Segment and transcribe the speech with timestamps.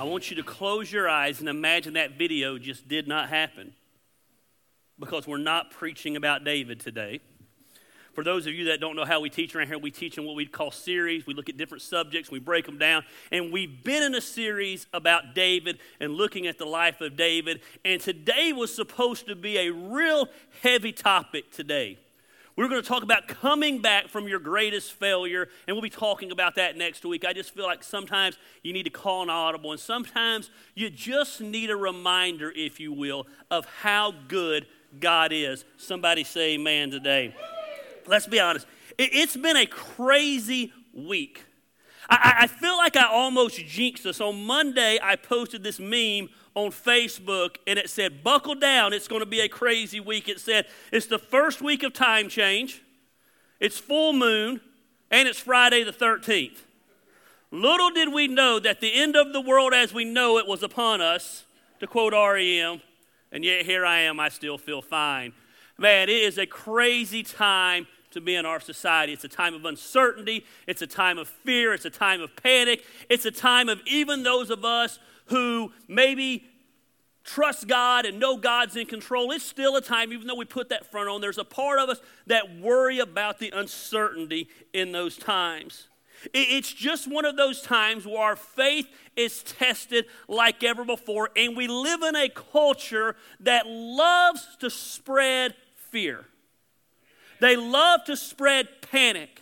[0.00, 3.74] I want you to close your eyes and imagine that video just did not happen
[4.98, 7.20] because we're not preaching about David today.
[8.14, 10.24] For those of you that don't know how we teach around here, we teach in
[10.24, 11.26] what we call series.
[11.26, 13.02] We look at different subjects, we break them down.
[13.30, 17.60] And we've been in a series about David and looking at the life of David.
[17.84, 20.30] And today was supposed to be a real
[20.62, 21.98] heavy topic today.
[22.60, 26.30] We're going to talk about coming back from your greatest failure, and we'll be talking
[26.30, 27.24] about that next week.
[27.24, 31.40] I just feel like sometimes you need to call an audible, and sometimes you just
[31.40, 34.66] need a reminder, if you will, of how good
[35.00, 35.64] God is.
[35.78, 37.34] Somebody say amen today.
[38.06, 38.66] Let's be honest.
[38.98, 41.42] It, has been a crazy week.
[42.10, 44.20] I, I feel like I almost jinxed us.
[44.20, 46.28] On Monday, I posted this meme
[46.64, 50.28] on Facebook and it said, Buckle down, it's going to be a crazy week.
[50.28, 52.82] It said, It's the first week of time change,
[53.58, 54.60] it's full moon,
[55.10, 56.58] and it's Friday the 13th.
[57.50, 60.62] Little did we know that the end of the world as we know it was
[60.62, 61.44] upon us,
[61.80, 62.80] to quote REM,
[63.32, 65.32] and yet here I am, I still feel fine.
[65.78, 69.12] Man, it is a crazy time to be in our society.
[69.12, 72.84] It's a time of uncertainty, it's a time of fear, it's a time of panic,
[73.08, 76.44] it's a time of even those of us who maybe
[77.24, 80.68] trust God and know God's in control, it's still a time, even though we put
[80.70, 85.16] that front on, there's a part of us that worry about the uncertainty in those
[85.16, 85.88] times.
[86.34, 91.56] It's just one of those times where our faith is tested like ever before, and
[91.56, 96.26] we live in a culture that loves to spread fear.
[97.40, 99.40] They love to spread panic.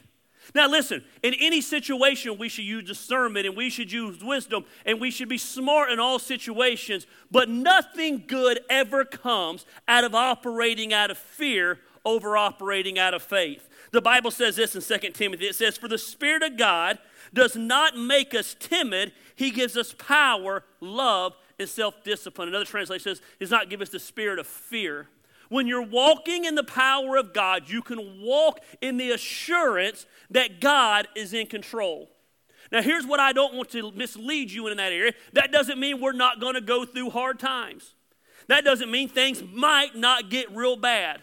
[0.54, 5.00] Now, listen, in any situation, we should use discernment and we should use wisdom and
[5.00, 10.92] we should be smart in all situations, but nothing good ever comes out of operating
[10.92, 13.68] out of fear over operating out of faith.
[13.90, 16.98] The Bible says this in 2 Timothy it says, For the Spirit of God
[17.34, 22.48] does not make us timid, He gives us power, love, and self discipline.
[22.48, 25.08] Another translation says, He does not give us the spirit of fear
[25.48, 30.60] when you're walking in the power of God, you can walk in the assurance that
[30.60, 32.10] God is in control.
[32.70, 35.12] Now, here's what I don't want to mislead you in that area.
[35.32, 37.94] That doesn't mean we're not going to go through hard times.
[38.48, 41.22] That doesn't mean things might not get real bad.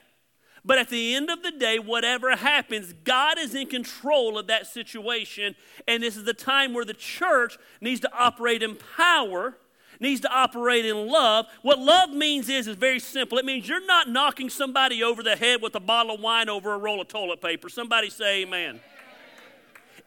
[0.63, 4.65] But at the end of the day, whatever happens, God is in control of that
[4.65, 5.55] situation.
[5.87, 9.57] And this is the time where the church needs to operate in power
[9.99, 11.45] needs to operate in love.
[11.61, 13.37] What love means is is very simple.
[13.37, 16.73] It means you're not knocking somebody over the head with a bottle of wine over
[16.73, 17.69] a roll of toilet paper.
[17.69, 18.79] Somebody say amen.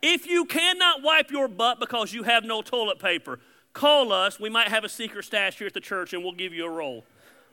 [0.01, 3.41] If you cannot wipe your butt because you have no toilet paper,
[3.73, 4.39] call us.
[4.39, 6.71] We might have a secret stash here at the church and we'll give you a
[6.71, 7.05] roll.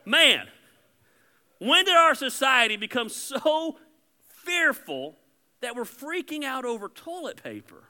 [0.04, 0.46] Man,
[1.58, 3.78] when did our society become so
[4.28, 5.16] fearful
[5.60, 7.85] that we're freaking out over toilet paper?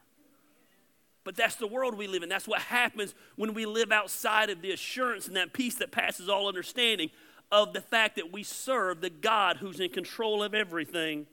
[1.26, 2.28] But that's the world we live in.
[2.28, 6.28] That's what happens when we live outside of the assurance and that peace that passes
[6.28, 7.10] all understanding
[7.50, 11.26] of the fact that we serve the God who's in control of everything.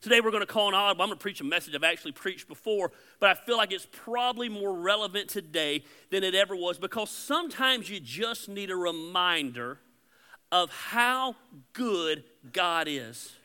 [0.00, 1.04] Today we're going to call an audible.
[1.04, 2.90] I'm going to preach a message I've actually preached before,
[3.20, 7.88] but I feel like it's probably more relevant today than it ever was because sometimes
[7.88, 9.78] you just need a reminder
[10.50, 11.36] of how
[11.74, 13.36] good God is.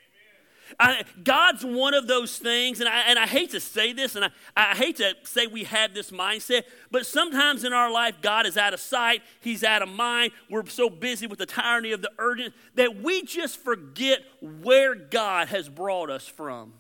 [0.79, 4.25] I, God's one of those things, and I, and I hate to say this, and
[4.25, 8.45] I, I hate to say we have this mindset, but sometimes in our life, God
[8.45, 10.31] is out of sight, He's out of mind.
[10.49, 15.47] We're so busy with the tyranny of the urgent that we just forget where God
[15.49, 16.73] has brought us from.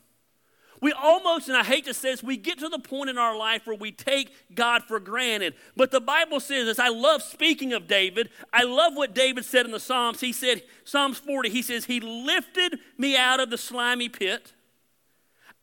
[0.81, 3.37] We almost, and I hate to say this, we get to the point in our
[3.37, 5.55] life where we take God for granted.
[5.75, 6.79] But the Bible says this.
[6.79, 8.29] I love speaking of David.
[8.51, 10.19] I love what David said in the Psalms.
[10.19, 14.53] He said, Psalms 40, he says, He lifted me out of the slimy pit,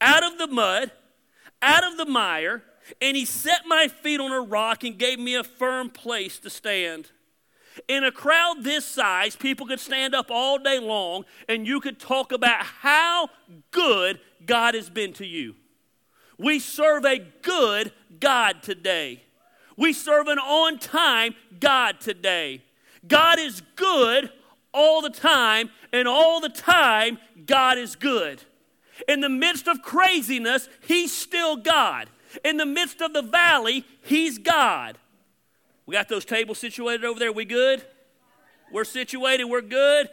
[0.00, 0.90] out of the mud,
[1.60, 2.62] out of the mire,
[3.00, 6.50] and He set my feet on a rock and gave me a firm place to
[6.50, 7.10] stand.
[7.88, 11.98] In a crowd this size, people could stand up all day long and you could
[11.98, 13.30] talk about how
[13.70, 15.54] good God has been to you.
[16.38, 19.22] We serve a good God today.
[19.76, 22.62] We serve an on time God today.
[23.06, 24.30] God is good
[24.74, 28.42] all the time, and all the time, God is good.
[29.06, 32.09] In the midst of craziness, He's still God.
[32.44, 34.97] In the midst of the valley, He's God.
[35.84, 37.33] We got those tables situated over there.
[37.33, 37.84] We good?
[38.72, 39.44] We're situated.
[39.44, 40.09] We're good.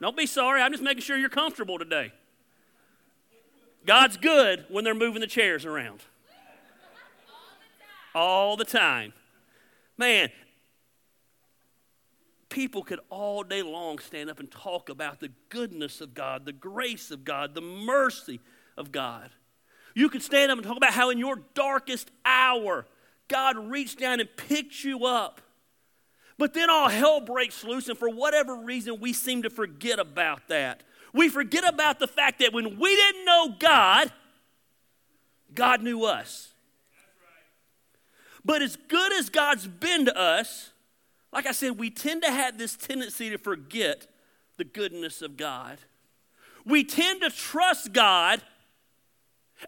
[0.00, 0.62] Don't be sorry.
[0.62, 2.12] I'm just making sure you're comfortable today.
[3.86, 6.00] God's good when they're moving the chairs around.
[8.14, 9.12] All the time.
[9.96, 10.30] Man,
[12.48, 16.52] people could all day long stand up and talk about the goodness of God, the
[16.52, 18.40] grace of God, the mercy
[18.76, 19.30] of God.
[19.94, 22.86] You could stand up and talk about how in your darkest hour,
[23.28, 25.40] God reached down and picked you up.
[26.38, 30.48] But then all hell breaks loose, and for whatever reason, we seem to forget about
[30.48, 30.82] that.
[31.12, 34.12] We forget about the fact that when we didn't know God,
[35.54, 36.48] God knew us.
[38.44, 40.70] But as good as God's been to us,
[41.32, 44.06] like I said, we tend to have this tendency to forget
[44.56, 45.78] the goodness of God.
[46.64, 48.42] We tend to trust God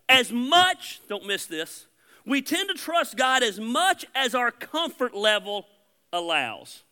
[0.09, 1.87] as much, don't miss this,
[2.27, 5.67] we tend to trust God as much as our comfort level
[6.13, 6.83] allows.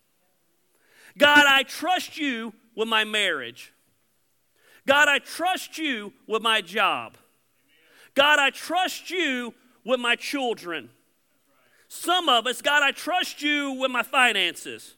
[1.19, 3.72] God, I trust you with my marriage.
[4.87, 7.17] God, I trust you with my job.
[8.14, 10.90] God, I trust you with my children.
[11.88, 14.96] Some of us, God, I trust you with my finances.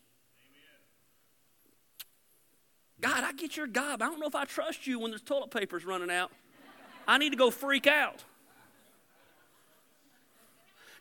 [3.01, 4.01] God, I get your God.
[4.01, 6.31] I don't know if I trust you when there's toilet paper's running out.
[7.07, 8.25] I need to go freak out.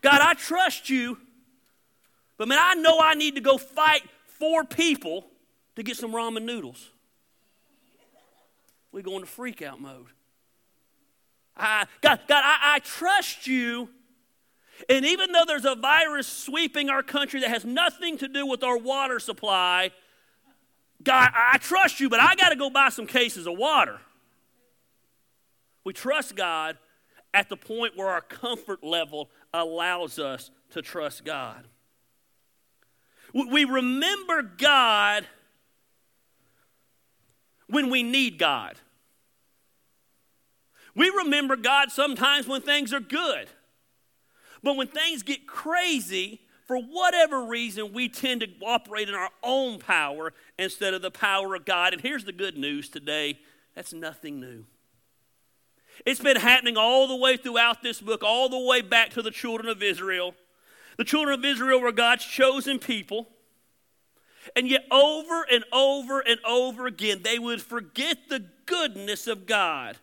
[0.02, 1.18] God, I trust you,
[2.38, 5.28] but man, I know I need to go fight four people
[5.78, 6.90] to get some ramen noodles.
[8.94, 10.06] We go into freak out mode.
[11.58, 13.90] I, God, God I, I trust you.
[14.88, 18.64] And even though there's a virus sweeping our country that has nothing to do with
[18.64, 19.92] our water supply,
[21.04, 24.00] God, I trust you, but I got to go buy some cases of water.
[25.84, 26.78] We trust God
[27.34, 31.68] at the point where our comfort level allows us to trust God.
[33.34, 35.26] We remember God
[37.68, 38.76] when we need God.
[40.96, 43.48] We remember God sometimes when things are good.
[44.62, 49.80] But when things get crazy, for whatever reason, we tend to operate in our own
[49.80, 51.94] power instead of the power of God.
[51.94, 53.40] And here's the good news today
[53.76, 54.66] that's nothing new.
[56.06, 59.32] It's been happening all the way throughout this book, all the way back to the
[59.32, 60.34] children of Israel.
[60.98, 63.28] The children of Israel were God's chosen people.
[64.56, 69.98] And yet, over and over and over again, they would forget the goodness of God.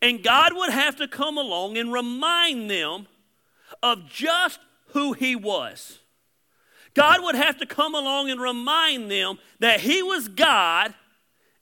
[0.00, 3.06] And God would have to come along and remind them
[3.82, 5.98] of just who He was.
[6.94, 10.94] God would have to come along and remind them that He was God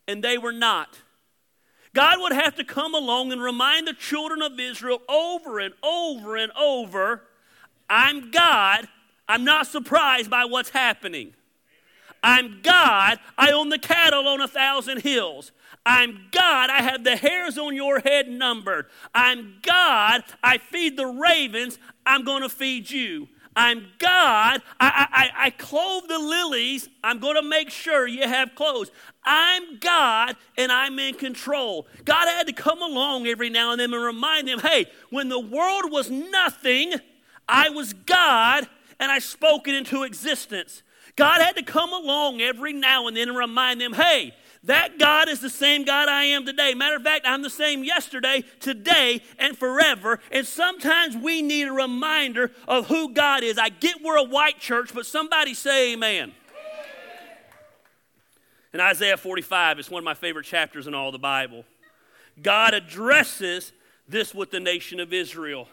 [0.06, 1.00] and they were not.
[1.94, 6.36] God would have to come along and remind the children of Israel over and over
[6.36, 7.22] and over
[7.88, 8.86] I'm God.
[9.28, 11.34] I'm not surprised by what's happening.
[12.22, 13.18] I'm God.
[13.36, 15.52] I own the cattle on a thousand hills.
[15.86, 16.70] I'm God.
[16.70, 18.86] I have the hairs on your head numbered.
[19.14, 20.22] I'm God.
[20.42, 21.78] I feed the ravens.
[22.04, 23.28] I'm going to feed you.
[23.58, 24.62] I'm God.
[24.78, 26.88] I, I, I clothe the lilies.
[27.02, 28.92] I'm going to make sure you have clothes.
[29.24, 31.88] I'm God and I'm in control.
[32.04, 35.40] God had to come along every now and then and remind them hey, when the
[35.40, 36.94] world was nothing,
[37.48, 38.68] I was God
[39.00, 40.84] and I spoke it into existence.
[41.16, 44.34] God had to come along every now and then and remind them hey,
[44.64, 46.74] that God is the same God I am today.
[46.74, 50.20] Matter of fact, I'm the same yesterday, today, and forever.
[50.32, 53.58] And sometimes we need a reminder of who God is.
[53.58, 56.32] I get we're a white church, but somebody say amen.
[58.72, 61.64] In Isaiah 45, it's one of my favorite chapters in all the Bible.
[62.42, 63.72] God addresses
[64.06, 65.68] this with the nation of Israel.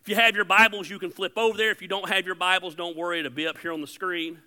[0.00, 1.70] If you have your Bibles, you can flip over there.
[1.70, 4.38] If you don't have your Bibles, don't worry, it'll be up here on the screen.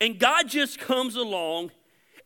[0.00, 1.70] And God just comes along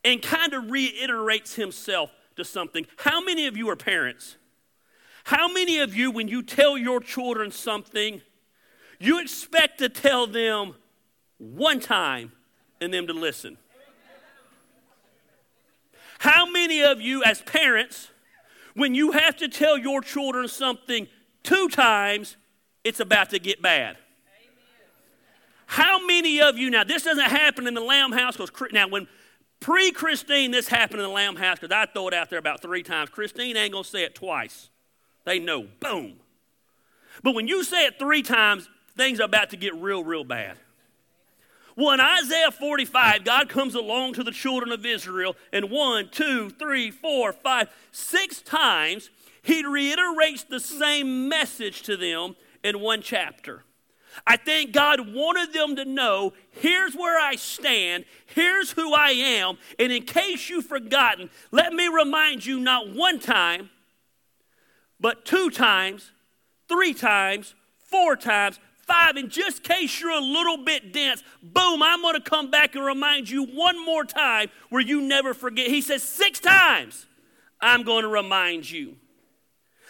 [0.05, 2.87] and kind of reiterates himself to something.
[2.99, 4.37] How many of you are parents?
[5.25, 8.21] How many of you, when you tell your children something,
[8.99, 10.75] you expect to tell them
[11.39, 12.33] one time
[12.81, 13.57] and them to listen?
[16.19, 18.11] How many of you, as parents,
[18.75, 21.07] when you have to tell your children something
[21.43, 22.37] two times,
[22.83, 23.97] it's about to get bad?
[25.67, 29.09] How many of you, now this doesn't happen in the Lamb house because now when
[29.65, 32.61] Pre Christine, this happened in the Lamb House because I throw it out there about
[32.61, 33.09] three times.
[33.09, 34.69] Christine ain't going to say it twice.
[35.25, 36.17] They know, boom.
[37.23, 40.59] But when you say it three times, things are about to get real, real bad.
[41.79, 46.51] Well, in Isaiah 45, God comes along to the children of Israel, and one, two,
[46.51, 49.09] three, four, five, six times,
[49.41, 53.65] he reiterates the same message to them in one chapter.
[54.27, 59.59] I think God wanted them to know here's where I stand, here's who I am,
[59.79, 63.71] and in case you've forgotten, let me remind you not one time,
[65.01, 66.13] but two times,
[66.69, 72.03] three times, four times, five, in just case you're a little bit dense, boom, I'm
[72.03, 75.69] going to come back and remind you one more time where you never forget.
[75.69, 77.07] He says, six times,
[77.61, 78.97] I'm going to remind you.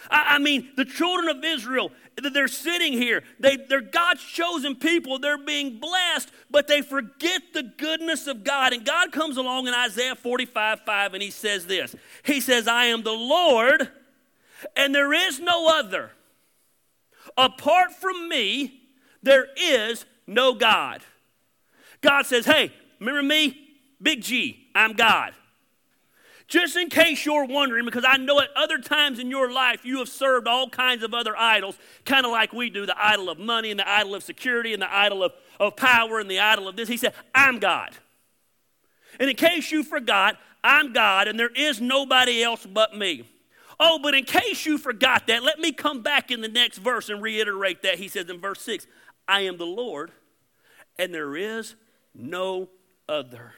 [0.09, 1.91] I, I mean, the children of Israel,
[2.33, 3.23] they're sitting here.
[3.39, 5.19] They, they're God's chosen people.
[5.19, 8.73] They're being blessed, but they forget the goodness of God.
[8.73, 12.85] And God comes along in Isaiah 45 5 and he says this He says, I
[12.85, 13.89] am the Lord,
[14.75, 16.11] and there is no other.
[17.37, 18.81] Apart from me,
[19.23, 21.01] there is no God.
[22.01, 23.61] God says, Hey, remember me?
[24.01, 25.33] Big G, I'm God.
[26.47, 29.97] Just in case you're wondering, because I know at other times in your life you
[29.99, 33.39] have served all kinds of other idols, kind of like we do the idol of
[33.39, 36.67] money and the idol of security and the idol of, of power and the idol
[36.67, 36.87] of this.
[36.87, 37.95] He said, I'm God.
[39.19, 43.23] And in case you forgot, I'm God and there is nobody else but me.
[43.79, 47.09] Oh, but in case you forgot that, let me come back in the next verse
[47.09, 47.95] and reiterate that.
[47.95, 48.87] He says in verse 6
[49.27, 50.11] I am the Lord,
[50.97, 51.75] and there is
[52.13, 52.69] no
[53.09, 53.53] other.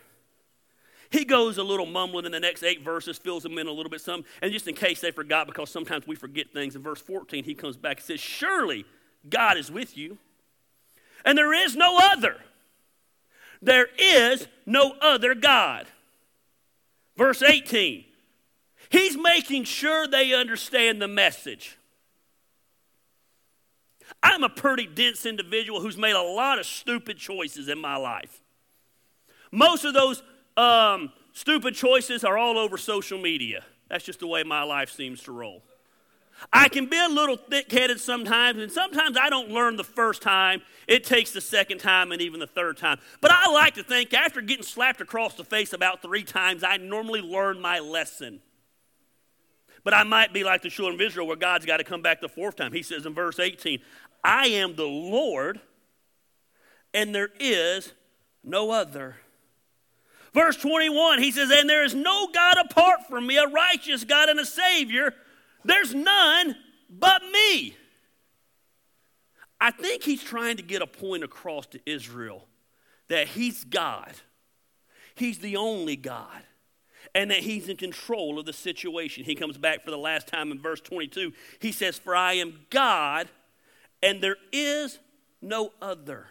[1.09, 3.89] He goes a little mumbling in the next eight verses, fills them in a little
[3.89, 7.01] bit some, and just in case they forgot, because sometimes we forget things, in verse
[7.01, 8.85] 14 he comes back and says, Surely
[9.29, 10.17] God is with you,
[11.23, 12.37] and there is no other.
[13.61, 15.87] There is no other God.
[17.15, 18.05] Verse 18,
[18.89, 21.77] he's making sure they understand the message.
[24.21, 28.41] I'm a pretty dense individual who's made a lot of stupid choices in my life.
[29.51, 30.21] Most of those
[30.57, 33.63] um, stupid choices are all over social media.
[33.89, 35.63] That's just the way my life seems to roll.
[36.53, 40.21] I can be a little thick headed sometimes, and sometimes I don't learn the first
[40.21, 40.61] time.
[40.87, 42.99] It takes the second time and even the third time.
[43.21, 46.77] But I like to think after getting slapped across the face about three times, I
[46.77, 48.41] normally learn my lesson.
[49.83, 52.21] But I might be like the children of Israel where God's got to come back
[52.21, 52.73] the fourth time.
[52.73, 53.79] He says in verse 18,
[54.23, 55.59] I am the Lord,
[56.93, 57.93] and there is
[58.43, 59.15] no other.
[60.37, 64.29] Verse 21, he says, And there is no God apart from me, a righteous God
[64.29, 65.15] and a Savior.
[65.65, 66.55] There's none
[66.87, 67.75] but me.
[69.59, 72.45] I think he's trying to get a point across to Israel
[73.07, 74.13] that he's God,
[75.15, 76.43] he's the only God,
[77.15, 79.23] and that he's in control of the situation.
[79.23, 81.33] He comes back for the last time in verse 22.
[81.59, 83.27] He says, For I am God,
[84.03, 84.99] and there is
[85.41, 86.27] no other.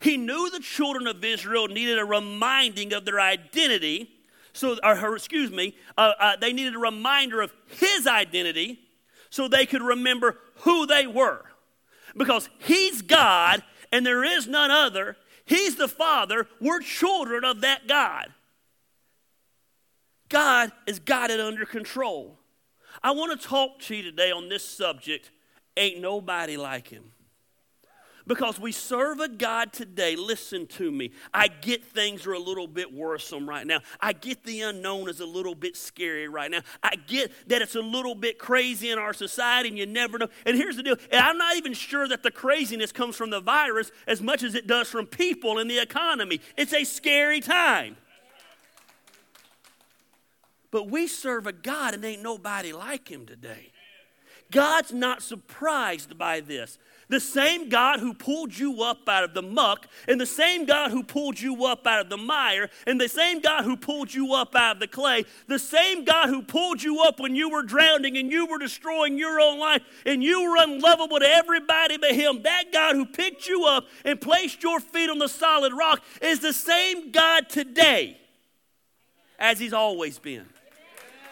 [0.00, 4.10] He knew the children of Israel needed a reminding of their identity.
[4.52, 8.80] So, or, excuse me, uh, uh, they needed a reminder of his identity
[9.30, 11.44] so they could remember who they were.
[12.16, 15.16] Because he's God and there is none other.
[15.44, 16.46] He's the Father.
[16.60, 18.32] We're children of that God.
[20.28, 22.38] God has got it under control.
[23.02, 25.30] I want to talk to you today on this subject.
[25.76, 27.12] Ain't nobody like him
[28.28, 30.14] because we serve a God today.
[30.14, 31.10] Listen to me.
[31.32, 33.80] I get things are a little bit worrisome right now.
[34.00, 36.60] I get the unknown is a little bit scary right now.
[36.82, 40.28] I get that it's a little bit crazy in our society and you never know.
[40.44, 43.40] And here's the deal and I'm not even sure that the craziness comes from the
[43.40, 46.40] virus as much as it does from people in the economy.
[46.56, 47.96] It's a scary time.
[50.70, 53.72] But we serve a God and ain't nobody like him today.
[54.50, 56.78] God's not surprised by this.
[57.08, 60.90] The same God who pulled you up out of the muck, and the same God
[60.90, 64.34] who pulled you up out of the mire, and the same God who pulled you
[64.34, 67.62] up out of the clay, the same God who pulled you up when you were
[67.62, 72.12] drowning and you were destroying your own life and you were unlovable to everybody but
[72.12, 76.02] Him, that God who picked you up and placed your feet on the solid rock
[76.20, 78.18] is the same God today
[79.38, 80.46] as He's always been.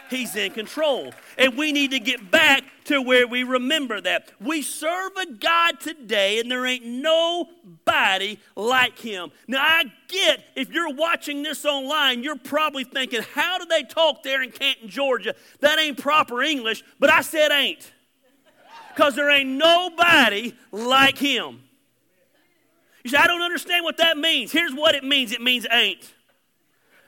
[0.09, 1.13] He's in control.
[1.39, 4.31] And we need to get back to where we remember that.
[4.41, 9.31] We serve a God today, and there ain't nobody like him.
[9.49, 14.23] Now, I get if you're watching this online, you're probably thinking, how do they talk
[14.23, 15.35] there in Canton, Georgia?
[15.61, 17.93] That ain't proper English, but I said ain't.
[18.95, 21.63] Because there ain't nobody like him.
[23.05, 24.51] You say, I don't understand what that means.
[24.51, 26.13] Here's what it means it means ain't.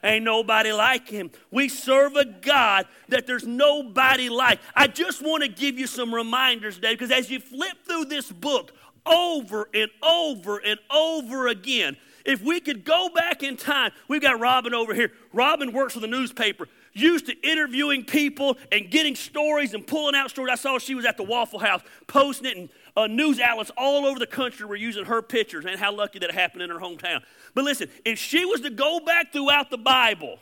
[0.02, 1.30] Ain't nobody like him.
[1.50, 4.60] We serve a God that there's nobody like.
[4.74, 8.30] I just want to give you some reminders today because as you flip through this
[8.30, 8.72] book
[9.04, 14.38] over and over and over again, if we could go back in time, we've got
[14.38, 15.12] Robin over here.
[15.32, 20.30] Robin works for the newspaper, used to interviewing people and getting stories and pulling out
[20.30, 20.52] stories.
[20.52, 24.04] I saw she was at the Waffle House posting it and uh, news outlets all
[24.04, 27.22] over the country were using her pictures, and how lucky that happened in her hometown.
[27.54, 30.38] But listen, if she was to go back throughout the Bible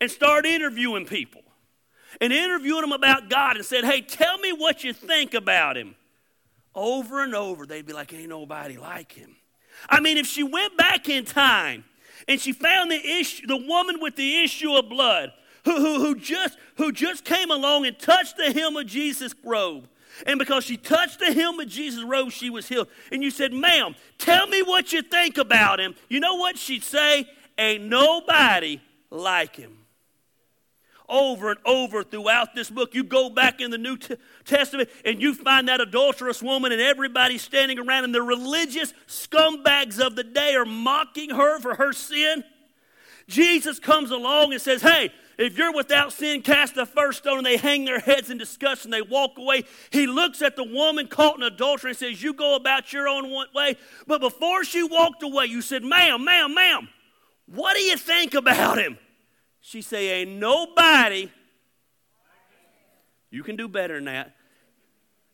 [0.00, 1.42] and start interviewing people
[2.20, 5.96] and interviewing them about God and said, hey, tell me what you think about him,
[6.74, 9.34] over and over, they'd be like, ain't nobody like him.
[9.88, 11.84] I mean, if she went back in time
[12.28, 15.32] and she found the issue, the woman with the issue of blood,
[15.64, 19.88] who, who, who, just, who just came along and touched the hem of Jesus' robe.
[20.24, 22.88] And because she touched the hem of Jesus' robe, she was healed.
[23.12, 25.94] And you said, Ma'am, tell me what you think about him.
[26.08, 27.28] You know what she'd say?
[27.58, 28.80] Ain't nobody
[29.10, 29.78] like him.
[31.08, 33.96] Over and over throughout this book, you go back in the New
[34.44, 40.04] Testament and you find that adulterous woman, and everybody standing around, and the religious scumbags
[40.04, 42.42] of the day are mocking her for her sin.
[43.28, 47.46] Jesus comes along and says, Hey, if you're without sin, cast the first stone, and
[47.46, 49.64] they hang their heads in disgust and they walk away.
[49.90, 53.30] He looks at the woman caught in adultery and says, You go about your own
[53.54, 53.76] way.
[54.06, 56.88] But before she walked away, you said, Ma'am, ma'am, ma'am,
[57.46, 58.98] what do you think about him?
[59.60, 61.30] She say, Ain't nobody,
[63.30, 64.34] you can do better than that.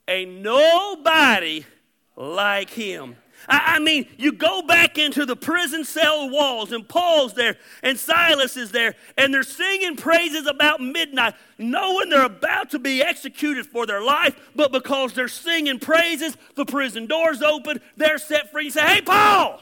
[0.08, 1.64] Ain't nobody
[2.16, 3.16] like him.
[3.48, 7.98] I, I mean, you go back into the prison cell walls, and Paul's there, and
[7.98, 13.66] Silas is there, and they're singing praises about midnight, knowing they're about to be executed
[13.66, 18.64] for their life, but because they're singing praises, the prison doors open, they're set free.
[18.64, 19.60] You say, Hey, Paul,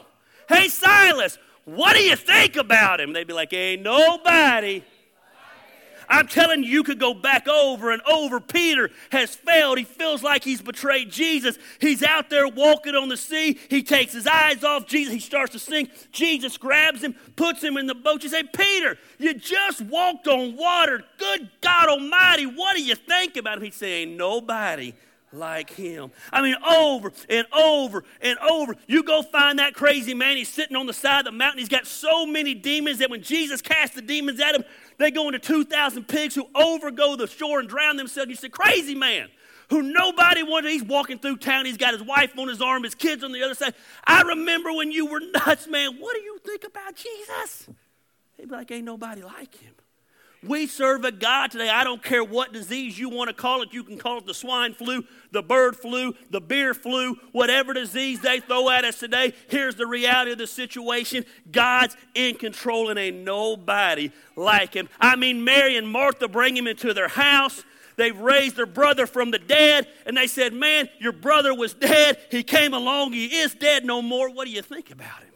[0.49, 3.13] hey, Silas, what do you think about him?
[3.13, 4.83] They'd be like, Ain't nobody
[6.11, 8.41] I'm telling you, you could go back over and over.
[8.41, 9.77] Peter has failed.
[9.77, 11.57] He feels like he's betrayed Jesus.
[11.79, 13.57] He's out there walking on the sea.
[13.69, 15.13] He takes his eyes off Jesus.
[15.13, 15.89] He starts to sink.
[16.11, 18.23] Jesus grabs him, puts him in the boat.
[18.23, 21.01] You say, Peter, you just walked on water.
[21.17, 23.63] Good God Almighty, what do you think about him?
[23.63, 24.93] He's saying, Nobody
[25.33, 26.11] like him.
[26.31, 28.75] I mean, over and over and over.
[28.87, 30.37] You go find that crazy man.
[30.37, 31.59] He's sitting on the side of the mountain.
[31.59, 34.63] He's got so many demons that when Jesus cast the demons at him,
[35.01, 38.29] they go into 2,000 pigs who overgo the shore and drown themselves.
[38.29, 39.29] You say, crazy man
[39.69, 40.71] who nobody wanted.
[40.71, 41.65] He's walking through town.
[41.65, 43.73] He's got his wife on his arm, his kids on the other side.
[44.05, 45.97] I remember when you were nuts, man.
[45.97, 47.69] What do you think about Jesus?
[48.37, 49.73] He'd be like, ain't nobody like him.
[50.43, 51.69] We serve a God today.
[51.69, 53.73] I don't care what disease you want to call it.
[53.73, 58.21] You can call it the swine flu, the bird flu, the beer flu, whatever disease
[58.21, 59.33] they throw at us today.
[59.49, 64.89] Here's the reality of the situation God's in control, and ain't nobody like him.
[64.99, 67.63] I mean, Mary and Martha bring him into their house.
[67.97, 72.17] They've raised their brother from the dead, and they said, Man, your brother was dead.
[72.31, 73.13] He came along.
[73.13, 74.27] He is dead no more.
[74.27, 75.33] What do you think about him?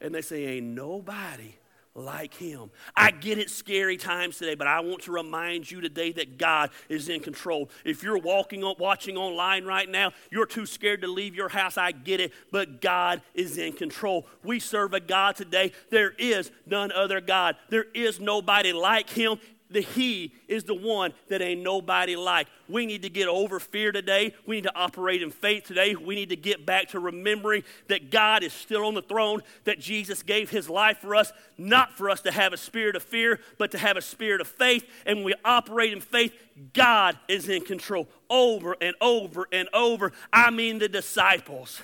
[0.00, 1.52] And they say, Ain't nobody
[1.94, 2.70] like him.
[2.96, 6.70] I get it scary times today, but I want to remind you today that God
[6.88, 7.70] is in control.
[7.84, 11.76] If you're walking on, watching online right now, you're too scared to leave your house.
[11.76, 14.26] I get it, but God is in control.
[14.42, 15.72] We serve a God today.
[15.90, 17.56] There is none other God.
[17.68, 19.38] There is nobody like him
[19.72, 22.48] the He is the one that ain't nobody like.
[22.68, 24.34] We need to get over fear today.
[24.46, 25.94] We need to operate in faith today.
[25.94, 29.78] We need to get back to remembering that God is still on the throne, that
[29.78, 33.40] Jesus gave His life for us, not for us to have a spirit of fear,
[33.58, 34.88] but to have a spirit of faith.
[35.06, 36.32] And when we operate in faith,
[36.72, 40.12] God is in control over and over and over.
[40.32, 41.80] I mean, the disciples,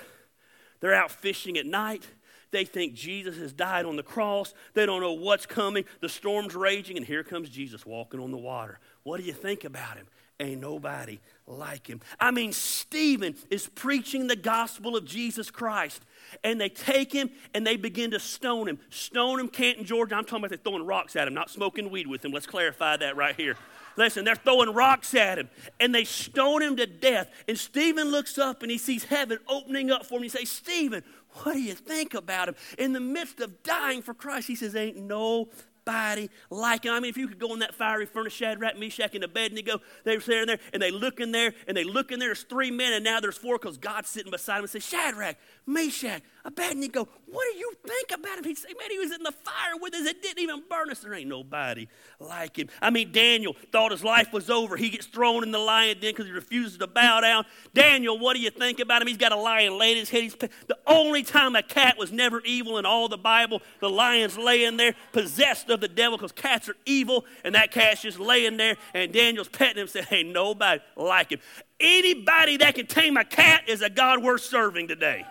[0.79, 2.07] they're out fishing at night
[2.51, 4.53] they think Jesus has died on the cross.
[4.73, 5.85] They don't know what's coming.
[6.01, 8.79] The storm's raging, and here comes Jesus walking on the water.
[9.03, 10.07] What do you think about him?
[10.41, 11.99] Ain't nobody like him.
[12.17, 16.01] I mean, Stephen is preaching the gospel of Jesus Christ,
[16.45, 18.79] and they take him and they begin to stone him.
[18.89, 20.15] Stone him, Canton, Georgia.
[20.15, 22.31] I'm talking about they're throwing rocks at him, not smoking weed with him.
[22.31, 23.57] Let's clarify that right here.
[23.97, 25.49] Listen, they're throwing rocks at him
[25.81, 27.29] and they stone him to death.
[27.49, 30.23] And Stephen looks up and he sees heaven opening up for him.
[30.23, 32.55] He says, Stephen, what do you think about him?
[32.77, 35.49] In the midst of dying for Christ, he says, Ain't no
[35.89, 36.93] nobody like him.
[36.93, 40.15] I mean, if you could go in that fiery furnace, Shadrach, Meshach, and Abednego, they
[40.15, 42.29] were sitting there and they look in there and they look in there.
[42.29, 45.37] There's three men and now there's four because God's sitting beside them and says, Shadrach,
[45.65, 48.43] Meshach, Abednego, what do you think about him?
[48.43, 50.05] He'd say, man, he was in the fire with us.
[50.07, 50.99] It didn't even burn us.
[50.99, 51.87] There ain't nobody
[52.19, 52.69] like him.
[52.81, 54.77] I mean, Daniel thought his life was over.
[54.77, 57.45] He gets thrown in the lion den because he refuses to bow down.
[57.73, 59.07] Daniel, what do you think about him?
[59.07, 60.23] He's got a lion laid his head.
[60.23, 64.37] He's, the only time a cat was never evil in all the Bible, the lion's
[64.37, 68.57] laying there possessed of the devil because cats are evil, and that cat's just laying
[68.57, 71.39] there, and Daniel's petting him saying, ain't nobody like him.
[71.79, 75.25] Anybody that can tame a cat is a God worth serving today.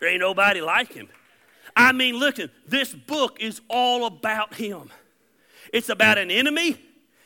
[0.00, 1.08] There ain't nobody like him.
[1.76, 4.90] I mean, listen, this book is all about him.
[5.72, 6.80] It's about an enemy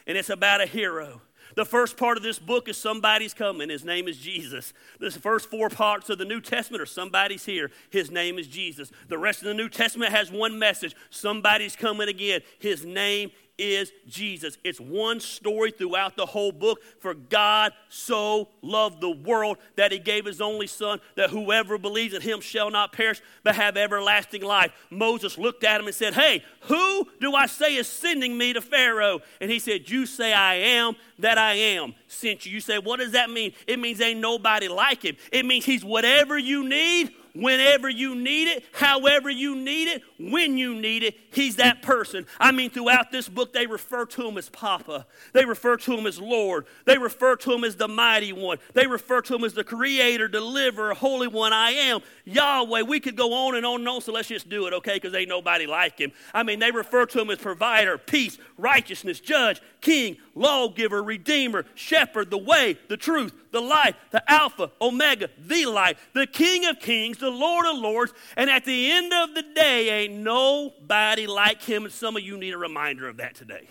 [0.07, 1.23] and it's about a hero.
[1.55, 3.69] The first part of this book is somebody's coming.
[3.69, 4.73] His name is Jesus.
[4.99, 7.71] The first four parts of the New Testament are somebody's here.
[7.91, 8.91] His name is Jesus.
[9.09, 12.41] The rest of the New Testament has one message somebody's coming again.
[12.59, 14.59] His name is Jesus.
[14.65, 16.81] It's one story throughout the whole book.
[17.01, 22.15] For God so loved the world that he gave his only Son, that whoever believes
[22.15, 24.73] in him shall not perish, but have everlasting life.
[24.91, 28.61] Moses looked at him and said, Hey, who do I say is sending me to
[28.61, 29.21] Pharaoh?
[29.41, 32.53] And he said, You say I am that I am sent you.
[32.53, 33.53] You say, What does that mean?
[33.67, 35.17] It means ain't nobody like him.
[35.31, 40.57] It means he's whatever you need whenever you need it, however you need it, when
[40.57, 42.27] you need it, he's that person.
[42.39, 45.07] I mean, throughout this book, they refer to him as Papa.
[45.33, 46.67] They refer to him as Lord.
[46.85, 48.59] They refer to him as the Mighty One.
[48.75, 51.53] They refer to him as the Creator, Deliverer, Holy One.
[51.53, 52.83] I am Yahweh.
[52.83, 54.95] We could go on and on and on, so let's just do it, okay?
[54.95, 56.13] Because ain't nobody like him.
[56.35, 62.31] I mean, they refer to him as Provider, Peace, Righteousness, Judge, King, Lawgiver, Redeemer, Shepherd,
[62.31, 67.19] the Way, the Truth, the Life, the Alpha, Omega, the Light, the King of Kings,
[67.19, 68.13] the Lord of Lords.
[68.37, 71.85] And at the end of the day, ain't nobody like him.
[71.85, 73.69] And some of you need a reminder of that today.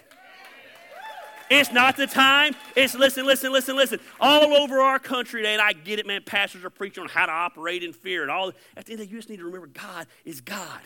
[1.50, 2.56] It's not the time.
[2.78, 4.00] It's listen, listen, listen, listen.
[4.21, 6.24] All over our country today, and I get it, man.
[6.26, 8.54] Pastors are preaching on how to operate in fear and all.
[8.78, 10.80] At the end of the day, you just need to remember God is God.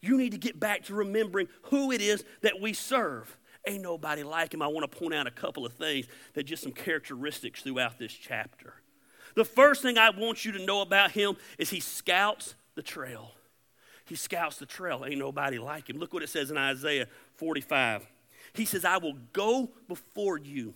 [0.00, 3.36] You need to get back to remembering who it is that we serve.
[3.66, 4.60] Ain't nobody like him.
[4.60, 8.12] I want to point out a couple of things that just some characteristics throughout this
[8.12, 8.74] chapter.
[9.34, 13.32] The first thing I want you to know about him is he scouts the trail.
[14.04, 15.04] He scouts the trail.
[15.06, 15.98] Ain't nobody like him.
[15.98, 18.06] Look what it says in Isaiah 45.
[18.52, 20.74] He says, I will go before you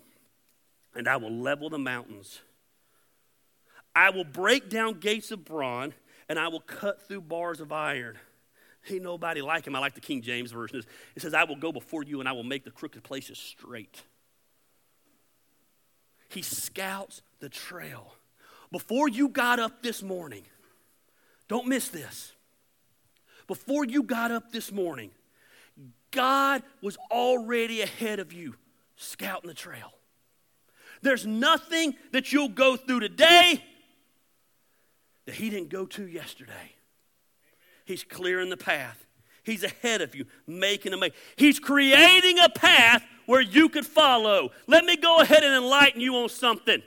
[0.95, 2.41] and I will level the mountains.
[3.95, 5.95] I will break down gates of bronze
[6.29, 8.19] and I will cut through bars of iron.
[8.91, 9.77] Ain't nobody like him.
[9.77, 10.83] I like the King James version.
[11.15, 14.03] It says, I will go before you and I will make the crooked places straight.
[16.29, 18.15] He scouts the trail.
[18.71, 20.45] Before you got up this morning,
[21.49, 22.33] don't miss this.
[23.47, 25.11] Before you got up this morning,
[26.11, 28.55] God was already ahead of you,
[28.97, 29.93] scouting the trail.
[31.01, 33.63] There's nothing that you'll go through today
[35.27, 36.75] that He didn't go to yesterday.
[37.89, 39.07] He's clearing the path.
[39.45, 41.11] He's ahead of you, making a way.
[41.37, 44.51] He's creating a path where you could follow.
[44.67, 46.83] Let me go ahead and enlighten you on something.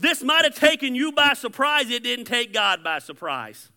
[0.00, 3.70] This might have taken you by surprise, it didn't take God by surprise.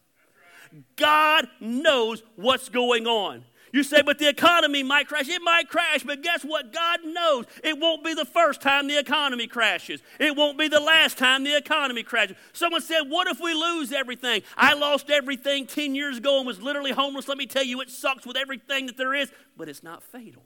[0.95, 3.43] God knows what's going on.
[3.73, 5.27] You say, but the economy might crash.
[5.27, 6.71] It might crash, but guess what?
[6.71, 9.99] God knows it won't be the first time the economy crashes.
[10.19, 12.37] It won't be the last time the economy crashes.
[12.53, 14.43] Someone said, What if we lose everything?
[14.55, 17.27] I lost everything 10 years ago and was literally homeless.
[17.27, 20.43] Let me tell you, it sucks with everything that there is, but it's not fatal.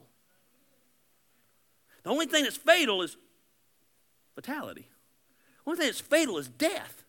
[2.04, 3.18] The only thing that's fatal is
[4.34, 4.88] fatality.
[5.66, 7.04] The only thing that's fatal is death.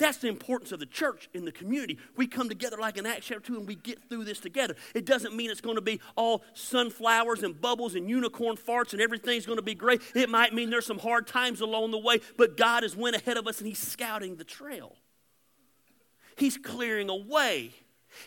[0.00, 1.98] That's the importance of the church in the community.
[2.16, 4.74] We come together like an Acts chapter 2 and we get through this together.
[4.94, 9.02] It doesn't mean it's going to be all sunflowers and bubbles and unicorn farts and
[9.02, 10.00] everything's going to be great.
[10.14, 13.36] It might mean there's some hard times along the way, but God has went ahead
[13.36, 14.96] of us and He's scouting the trail.
[16.34, 17.74] He's clearing a way.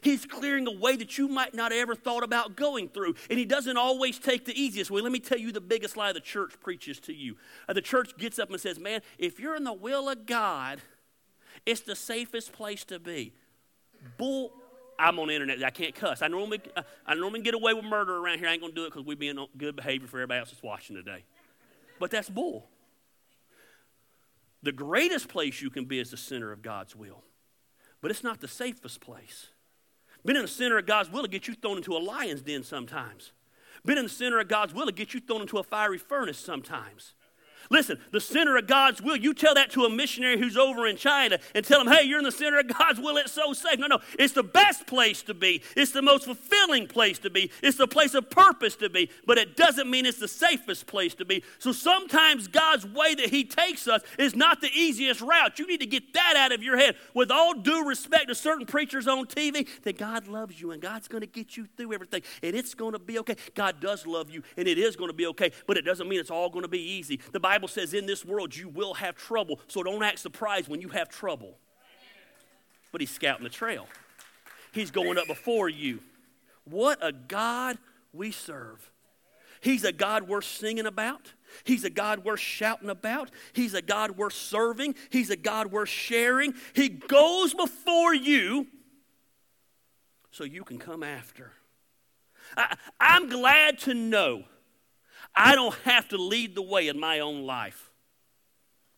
[0.02, 3.16] He's clearing a way that you might not ever thought about going through.
[3.32, 5.02] And he doesn't always take the easiest way.
[5.02, 7.36] Let me tell you the biggest lie the church preaches to you.
[7.68, 10.80] Uh, the church gets up and says, Man, if you're in the will of God,
[11.66, 13.34] it's the safest place to be.
[14.18, 14.52] Bull.
[15.00, 15.64] I'm on the internet.
[15.64, 16.22] I can't cuss.
[16.22, 16.62] I normally,
[17.06, 18.48] I normally get away with murder around here.
[18.48, 20.62] I ain't going to do it because we're being good behavior for everybody else that's
[20.62, 21.24] watching today.
[22.00, 22.70] But that's bull.
[24.62, 27.24] The greatest place you can be is the center of God's will.
[28.02, 29.48] But it's not the safest place.
[30.26, 32.64] Being in the center of God's will to get you thrown into a lion's den
[32.64, 33.32] sometimes.
[33.86, 36.38] Being in the center of God's will to get you thrown into a fiery furnace
[36.38, 37.14] sometimes.
[37.74, 40.96] Listen, the center of God's will, you tell that to a missionary who's over in
[40.96, 43.80] China and tell him, hey, you're in the center of God's will, it's so safe.
[43.80, 45.64] No, no, it's the best place to be.
[45.76, 47.50] It's the most fulfilling place to be.
[47.64, 51.16] It's the place of purpose to be, but it doesn't mean it's the safest place
[51.16, 51.44] to be.
[51.58, 55.58] So sometimes God's way that He takes us is not the easiest route.
[55.58, 56.96] You need to get that out of your head.
[57.16, 61.08] With all due respect to certain preachers on TV, that God loves you and God's
[61.08, 63.36] going to get you through everything and it's going to be okay.
[63.56, 66.20] God does love you and it is going to be okay, but it doesn't mean
[66.20, 67.20] it's all going to be easy.
[67.32, 70.68] The Bible Bible says in this world you will have trouble, so don't act surprised
[70.68, 71.58] when you have trouble.
[72.92, 73.88] But he's scouting the trail,
[74.74, 76.02] he's going up before you.
[76.66, 77.78] What a God
[78.12, 78.92] we serve.
[79.62, 81.32] He's a God worth singing about.
[81.64, 83.32] He's a God worth shouting about.
[83.54, 84.96] He's a God worth serving.
[85.10, 86.56] He's a God worth sharing.
[86.74, 88.68] He goes before you
[90.32, 91.54] so you can come after.
[92.58, 94.44] I, am glad to know
[95.36, 97.92] I don't have to lead the way in my own life.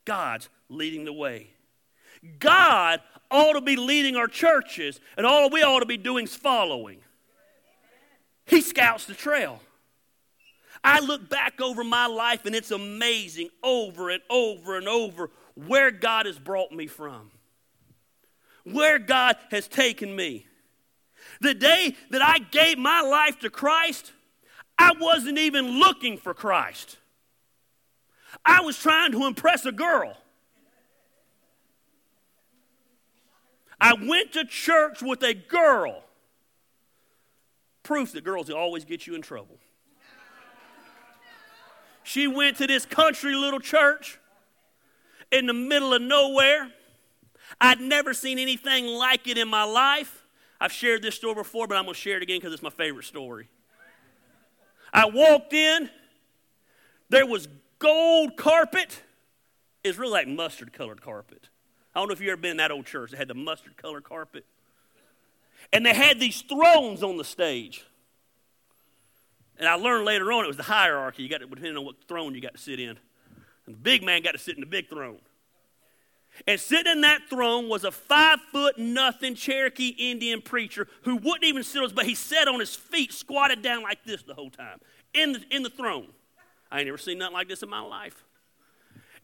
[0.05, 1.47] God's leading the way.
[2.39, 6.35] God ought to be leading our churches, and all we ought to be doing is
[6.35, 6.99] following.
[8.45, 9.59] He scouts the trail.
[10.83, 15.89] I look back over my life and it's amazing over and over and over where
[15.89, 17.31] God has brought me from,
[18.63, 20.45] where God has taken me.
[21.41, 24.13] The day that I gave my life to Christ,
[24.77, 26.97] I wasn't even looking for Christ.
[28.45, 30.15] I was trying to impress a girl.
[33.79, 36.03] I went to church with a girl.
[37.83, 39.57] Proof that girls always get you in trouble.
[42.03, 44.19] She went to this country little church
[45.31, 46.71] in the middle of nowhere.
[47.59, 50.23] I'd never seen anything like it in my life.
[50.59, 52.69] I've shared this story before, but I'm going to share it again because it's my
[52.69, 53.49] favorite story.
[54.95, 55.89] I walked in,
[57.09, 59.01] there was gold carpet.
[59.83, 61.49] It's really like mustard colored carpet.
[61.93, 63.75] I don't know if you've ever been in that old church that had the mustard
[63.75, 64.45] colored carpet.
[65.73, 67.85] And they had these thrones on the stage.
[69.59, 71.23] And I learned later on it was the hierarchy.
[71.23, 72.97] You got to, depending on what throne you got to sit in.
[73.65, 75.19] And the big man got to sit in the big throne.
[76.47, 81.43] And sitting in that throne was a five foot nothing Cherokee Indian preacher who wouldn't
[81.43, 84.33] even sit on his, but he sat on his feet, squatted down like this the
[84.33, 84.79] whole time
[85.13, 86.07] in the, in the throne.
[86.71, 88.23] I ain't never seen nothing like this in my life.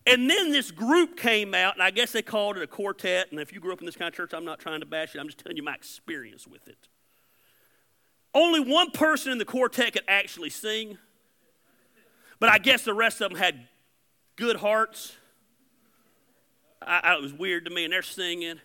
[0.08, 3.32] And then this group came out, and I guess they called it a quartet.
[3.32, 5.16] And if you grew up in this kind of church, I'm not trying to bash
[5.16, 6.88] it, I'm just telling you my experience with it.
[8.34, 10.98] Only one person in the quartet could actually sing,
[12.40, 13.68] but I guess the rest of them had
[14.38, 15.16] good hearts.
[16.82, 18.60] I, I, it was weird to me, and they're singing.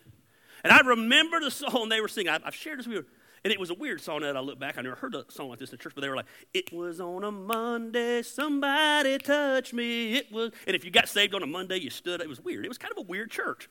[0.64, 2.30] And I remember the song they were singing.
[2.30, 3.06] I, have shared this with you.
[3.44, 4.76] And it was a weird song that I look back.
[4.76, 7.00] I never heard a song like this in church, but they were like, It was
[7.00, 10.16] on a Monday, somebody touched me.
[10.16, 12.20] It was, and if you got saved on a Monday, you stood.
[12.20, 12.64] It was weird.
[12.64, 13.68] It was kind of a weird church.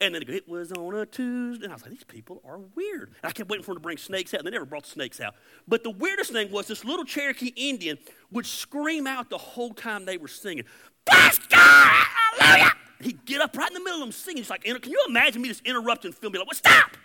[0.00, 1.64] And then it was on a Tuesday.
[1.64, 3.08] And I was like, these people are weird.
[3.22, 4.90] And I kept waiting for them to bring snakes out, and they never brought the
[4.90, 5.34] snakes out.
[5.68, 7.98] But the weirdest thing was this little Cherokee Indian
[8.30, 10.64] would scream out the whole time they were singing,
[11.04, 12.72] God, hallelujah.
[13.00, 14.38] He'd get up right in the middle of them singing.
[14.38, 16.32] He's like, can you imagine me just interrupting film?
[16.32, 16.96] Be like, well, stop.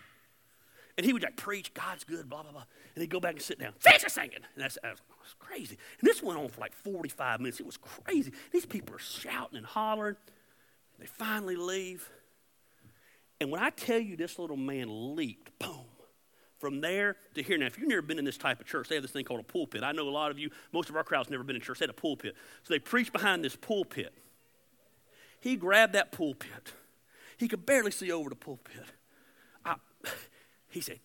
[0.98, 2.64] And he would like preach, God's good, blah, blah, blah.
[2.96, 3.74] And he'd go back and sit down.
[3.80, 4.36] Finish singing.
[4.36, 5.78] And that's, that was crazy.
[6.00, 7.60] And this went on for like 45 minutes.
[7.60, 8.32] It was crazy.
[8.52, 10.16] These people are shouting and hollering.
[11.00, 12.10] They finally leave.
[13.40, 15.86] And when I tell you this little man leaped, boom,
[16.62, 17.58] from there to here.
[17.58, 19.40] Now, if you've never been in this type of church, they have this thing called
[19.40, 19.84] a pulpit.
[19.84, 21.80] I know a lot of you, most of our crowd's never been in church.
[21.80, 22.36] They had a pulpit.
[22.64, 24.14] So they preach behind this pulpit.
[25.42, 26.74] He grabbed that pulpit.
[27.38, 28.86] He could barely see over the pulpit.
[29.66, 29.76] I,
[30.70, 31.00] he said,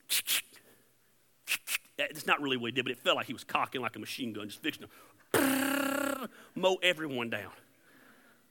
[1.99, 3.99] it's not really what he did, but it felt like he was cocking like a
[3.99, 4.87] machine gun, just fixing
[5.33, 7.51] to mow everyone down.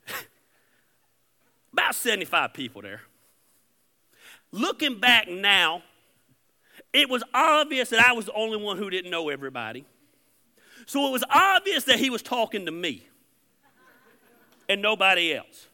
[1.73, 3.01] About 75 people there.
[4.51, 5.83] Looking back now,
[6.91, 9.85] it was obvious that I was the only one who didn't know everybody.
[10.87, 13.07] So it was obvious that he was talking to me
[14.69, 15.67] and nobody else.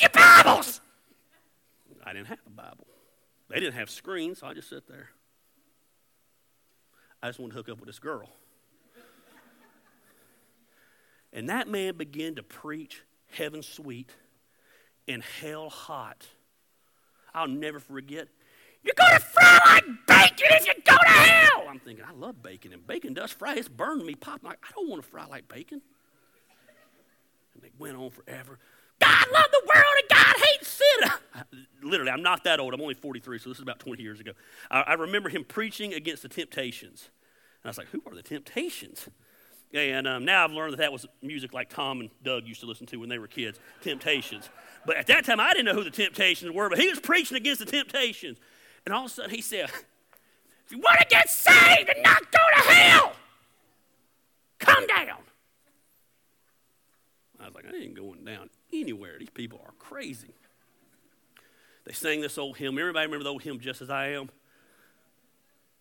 [0.00, 0.80] Your Bibles!
[2.04, 2.86] I didn't have a Bible.
[3.48, 5.10] They didn't have screens, so I just sit there.
[7.22, 8.28] I just wanted to hook up with this girl.
[11.32, 14.10] And that man began to preach heaven sweet
[15.06, 16.26] and hell hot.
[17.34, 18.28] I'll never forget.
[18.82, 21.64] You're going to fry like bacon if you go to hell.
[21.68, 23.54] I'm thinking, I love bacon, and bacon does fry.
[23.54, 24.42] It's burned me pop.
[24.42, 25.82] Like, I don't want to fry like bacon.
[27.54, 28.58] And they went on forever.
[29.00, 31.64] God loved the world and God hates sin.
[31.82, 32.74] Literally, I'm not that old.
[32.74, 34.32] I'm only 43, so this is about 20 years ago.
[34.70, 37.10] I, I remember him preaching against the temptations.
[37.62, 39.08] And I was like, who are the temptations?
[39.74, 42.66] And um, now I've learned that that was music like Tom and Doug used to
[42.66, 44.48] listen to when they were kids, Temptations.
[44.86, 47.36] But at that time, I didn't know who the Temptations were, but he was preaching
[47.36, 48.38] against the Temptations.
[48.84, 52.30] And all of a sudden, he said, If you want to get saved and not
[52.30, 53.12] go to hell,
[54.58, 55.18] come down.
[57.40, 59.18] I was like, I ain't going down anywhere.
[59.18, 60.34] These people are crazy.
[61.84, 62.78] They sang this old hymn.
[62.78, 64.28] Everybody remember the old hymn, Just As I Am?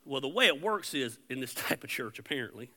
[0.05, 2.69] Well, the way it works is in this type of church, apparently,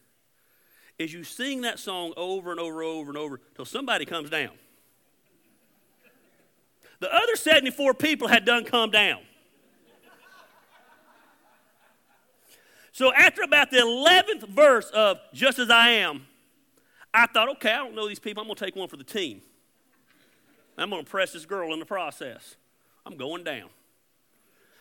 [0.99, 4.31] is you sing that song over and over and over and over till somebody comes
[4.31, 4.53] down.
[7.01, 9.21] The other 74 people had done come down.
[12.91, 16.27] So after about the 11th verse of Just As I Am,
[17.15, 18.41] I thought, okay, I don't know these people.
[18.41, 19.43] I'm going to take one for the team.
[20.79, 22.57] I'm going to press this girl in the process.
[23.05, 23.69] I'm going down.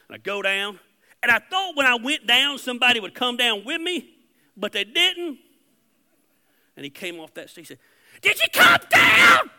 [0.08, 0.80] And I go down,
[1.24, 4.10] and I thought when I went down, somebody would come down with me,
[4.56, 5.40] but they didn't.
[6.76, 7.68] And he came off that stage.
[7.68, 7.80] He said,
[8.22, 9.50] Did you come down?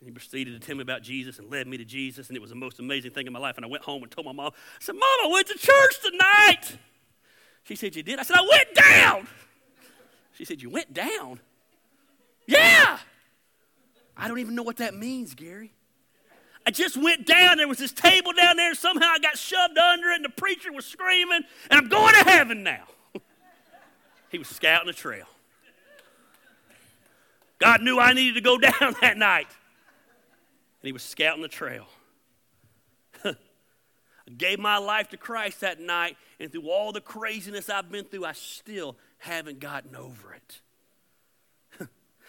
[0.00, 2.40] And he proceeded to tell me about Jesus and led me to Jesus, and it
[2.40, 3.56] was the most amazing thing in my life.
[3.56, 6.00] And I went home and told my mom, I said, Mom, I went to church
[6.02, 6.78] tonight.
[7.64, 8.18] She said, You did?
[8.18, 9.26] I said, I went down.
[10.34, 11.40] She said, You went down?
[12.46, 12.98] Yeah.
[14.16, 15.72] I don't even know what that means, Gary.
[16.66, 17.58] I just went down.
[17.58, 18.74] There was this table down there.
[18.74, 22.30] Somehow I got shoved under it, and the preacher was screaming, and I'm going to
[22.30, 22.84] heaven now.
[24.30, 25.26] he was scouting the trail.
[27.58, 31.86] God knew I needed to go down that night, and he was scouting the trail.
[33.24, 33.34] I
[34.36, 38.24] gave my life to Christ that night, and through all the craziness I've been through,
[38.24, 40.60] I still haven't gotten over it.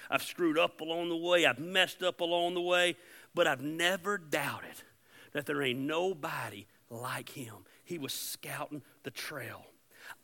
[0.09, 2.95] I've screwed up along the way, I've messed up along the way,
[3.33, 4.75] but I've never doubted
[5.33, 7.55] that there ain't nobody like him.
[7.83, 9.65] He was scouting the trail.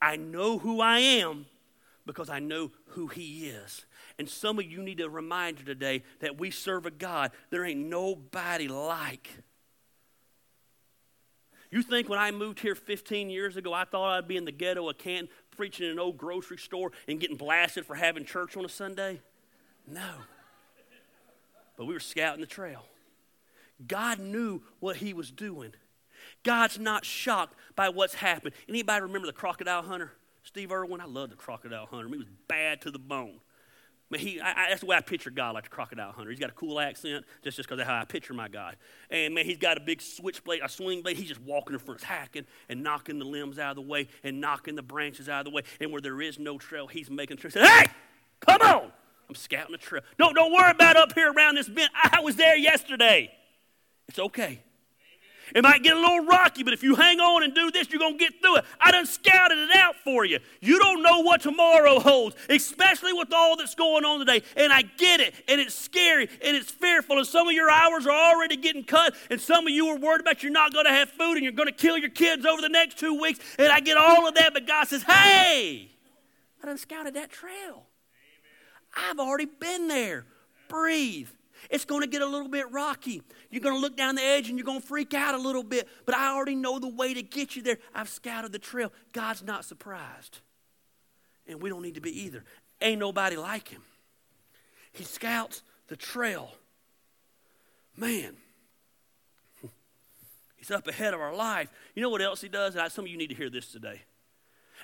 [0.02, 1.46] I know who I am
[2.06, 3.86] because I know who he is.
[4.18, 7.88] And some of you need a reminder today that we serve a God there ain't
[7.88, 9.30] nobody like.
[11.72, 14.52] You think when I moved here 15 years ago, I thought I'd be in the
[14.52, 18.58] ghetto of Canton preaching in an old grocery store and getting blasted for having church
[18.58, 19.22] on a Sunday?
[19.92, 20.10] No.
[21.78, 22.86] But we were scouting the trail.
[23.88, 25.74] God knew what he was doing.
[26.44, 28.54] God's not shocked by what's happened.
[28.70, 30.14] Anybody remember the crocodile hunter?
[30.44, 31.02] Steve Irwin?
[31.02, 32.08] I love the crocodile hunter.
[32.10, 33.40] He was bad to the bone.
[34.10, 36.30] Man, he, I, I, that's the way I picture God, like the crocodile hunter.
[36.30, 38.76] He's got a cool accent, just because of how I picture my God.
[39.10, 41.18] And man, he's got a big switchblade, a swing blade.
[41.18, 44.42] He's just walking in front, hacking and knocking the limbs out of the way and
[44.42, 45.64] knocking the branches out of the way.
[45.80, 47.52] And where there is no trail, he's making trail.
[47.54, 47.86] Hey,
[48.42, 48.92] come on!
[49.32, 50.02] I'm scouting the trail.
[50.20, 51.90] No, don't worry about up here around this bend.
[51.96, 53.32] I was there yesterday.
[54.10, 54.62] It's okay.
[55.56, 58.00] It might get a little rocky, but if you hang on and do this, you're
[58.00, 58.66] going to get through it.
[58.82, 60.40] I done scouted it out for you.
[60.60, 64.44] You don't know what tomorrow holds, especially with all that's going on today.
[64.58, 68.06] And I get it, and it's scary, and it's fearful, and some of your hours
[68.06, 70.92] are already getting cut, and some of you are worried about you're not going to
[70.92, 73.40] have food, and you're going to kill your kids over the next two weeks.
[73.58, 75.90] And I get all of that, but God says, hey,
[76.62, 77.86] I done scouted that trail.
[78.96, 80.26] I've already been there.
[80.68, 81.30] Breathe.
[81.70, 83.22] It's going to get a little bit rocky.
[83.50, 85.64] You're going to look down the edge and you're going to freak out a little
[85.64, 87.78] bit, but I already know the way to get you there.
[87.94, 88.92] I've scouted the trail.
[89.14, 90.40] God's not surprised.
[91.48, 92.44] And we don't need to be either.
[92.82, 93.84] Ain't nobody like him.
[94.92, 96.52] He scouts the trail.
[97.96, 98.36] Man,
[100.56, 101.70] he's up ahead of our life.
[101.96, 102.76] You know what else he does?
[102.76, 104.02] And some of you need to hear this today.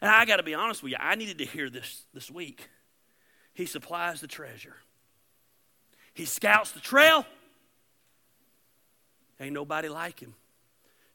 [0.02, 2.70] And I got to be honest with you, I needed to hear this this week.
[3.58, 4.76] He supplies the treasure.
[6.14, 7.26] He scouts the trail.
[9.40, 10.36] Ain't nobody like him.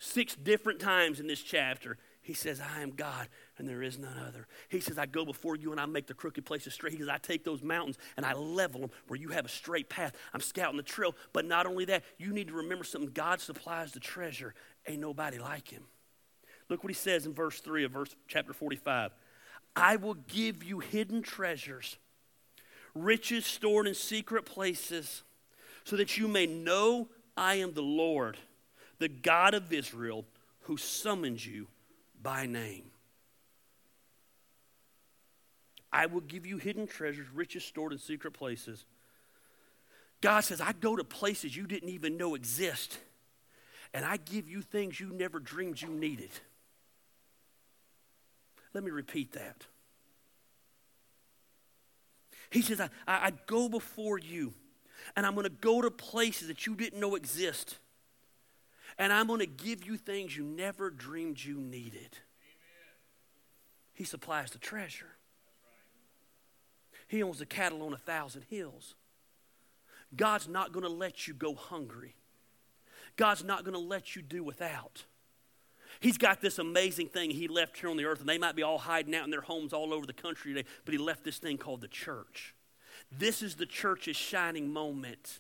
[0.01, 3.29] Six different times in this chapter, he says, I am God
[3.59, 4.49] and there is none other.
[4.69, 6.95] He says, I go before you and I make the crooked places straight.
[6.95, 9.89] He says, I take those mountains and I level them where you have a straight
[9.89, 10.13] path.
[10.35, 11.15] I'm scouting the trail.
[11.33, 13.13] But not only that, you need to remember something.
[13.15, 14.53] God supplies the treasure.
[14.89, 15.85] Ain't nobody like him.
[16.69, 19.13] Look what he says in verse 3 of verse chapter 45.
[19.77, 21.99] I will give you hidden treasures
[22.95, 25.23] riches stored in secret places,
[25.85, 28.37] so that you may know I am the Lord,
[28.99, 30.25] the God of Israel,
[30.63, 31.67] who summons you
[32.23, 32.85] by name.
[35.93, 38.85] I will give you hidden treasures, riches stored in secret places.
[40.21, 42.99] God says, I go to places you didn't even know exist,
[43.93, 46.31] and I give you things you never dreamed you needed.
[48.73, 49.67] Let me repeat that.
[52.53, 54.53] He says, I, I, I go before you,
[55.17, 57.79] and I'm going to go to places that you didn't know exist.
[58.99, 61.97] And I'm going to give you things you never dreamed you needed.
[61.97, 62.93] Amen.
[63.95, 65.07] He supplies the treasure.
[65.63, 67.09] Right.
[67.09, 68.95] He owns the cattle on a thousand hills.
[70.15, 72.17] God's not going to let you go hungry.
[73.17, 75.05] God's not going to let you do without.
[76.03, 78.65] He's got this amazing thing he left here on the earth, and they might be
[78.65, 81.39] all hiding out in their homes all over the country today, but he left this
[81.39, 82.57] thing called the church.
[83.17, 85.39] This is the church's shining moment.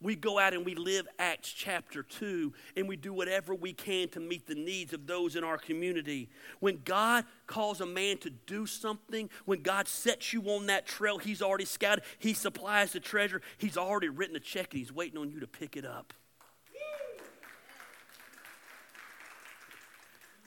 [0.00, 4.08] We go out and we live Acts chapter 2, and we do whatever we can
[4.10, 6.30] to meet the needs of those in our community.
[6.60, 11.18] When God calls a man to do something, when God sets you on that trail
[11.18, 15.18] He's already scouted, He supplies the treasure, He's already written a check, and He's waiting
[15.18, 16.14] on you to pick it up.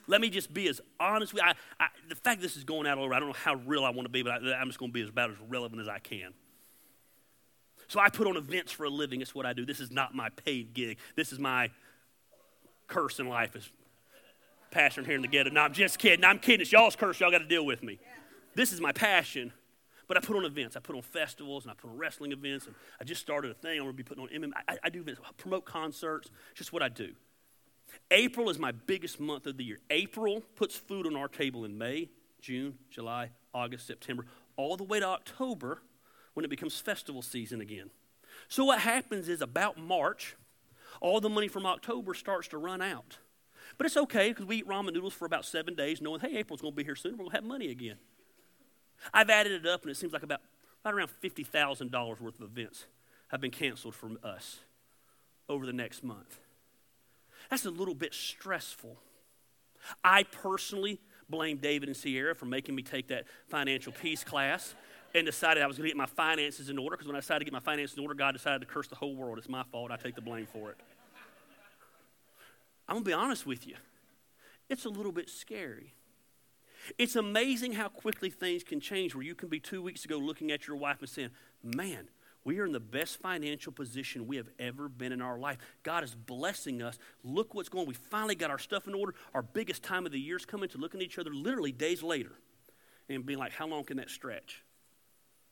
[0.08, 1.48] Let me just be as honest with you.
[1.48, 3.84] I, I, the fact this is going out all over, I don't know how real
[3.84, 5.80] I want to be, but I, I'm just going to be as about as relevant
[5.80, 6.32] as I can.
[7.86, 9.20] So I put on events for a living.
[9.20, 9.64] It's what I do.
[9.64, 10.98] This is not my paid gig.
[11.14, 11.70] This is my
[12.86, 13.68] curse in life as
[14.70, 15.50] passion here in the ghetto.
[15.50, 16.24] No, I'm just kidding.
[16.24, 16.62] I'm kidding.
[16.62, 17.20] It's y'all's curse.
[17.20, 17.98] Y'all got to deal with me.
[18.54, 19.52] This is my passion.
[20.06, 20.74] But I put on events.
[20.76, 22.66] I put on festivals and I put on wrestling events.
[22.66, 23.78] And I just started a thing.
[23.78, 24.52] I'm going to be putting on MMA.
[24.66, 27.12] I, I do events, I promote concerts, just what I do.
[28.10, 29.78] April is my biggest month of the year.
[29.90, 32.08] April puts food on our table in May,
[32.40, 34.26] June, July, August, September,
[34.56, 35.82] all the way to October
[36.34, 37.90] when it becomes festival season again.
[38.48, 40.36] So what happens is about March,
[41.00, 43.18] all the money from October starts to run out.
[43.76, 46.60] But it's okay because we eat ramen noodles for about seven days, knowing, hey, April's
[46.60, 47.12] going to be here soon.
[47.12, 47.96] We're going to have money again.
[49.12, 50.40] I've added it up, and it seems like about
[50.84, 52.86] right around $50,000 worth of events
[53.28, 54.60] have been canceled from us
[55.48, 56.38] over the next month.
[57.48, 58.96] That's a little bit stressful.
[60.04, 64.74] I personally blame David and Sierra for making me take that financial peace class
[65.14, 67.40] and decided I was going to get my finances in order because when I decided
[67.40, 69.38] to get my finances in order, God decided to curse the whole world.
[69.38, 69.90] It's my fault.
[69.90, 70.76] I take the blame for it.
[72.88, 73.76] I'm going to be honest with you.
[74.68, 75.94] It's a little bit scary.
[76.96, 80.50] It's amazing how quickly things can change where you can be two weeks ago looking
[80.50, 81.30] at your wife and saying,
[81.62, 82.08] Man,
[82.48, 85.58] we are in the best financial position we have ever been in our life.
[85.82, 86.98] God is blessing us.
[87.22, 87.88] Look what's going on.
[87.88, 89.14] We finally got our stuff in order.
[89.34, 92.02] Our biggest time of the year is coming to looking at each other literally days
[92.02, 92.32] later
[93.10, 94.64] and being like, How long can that stretch?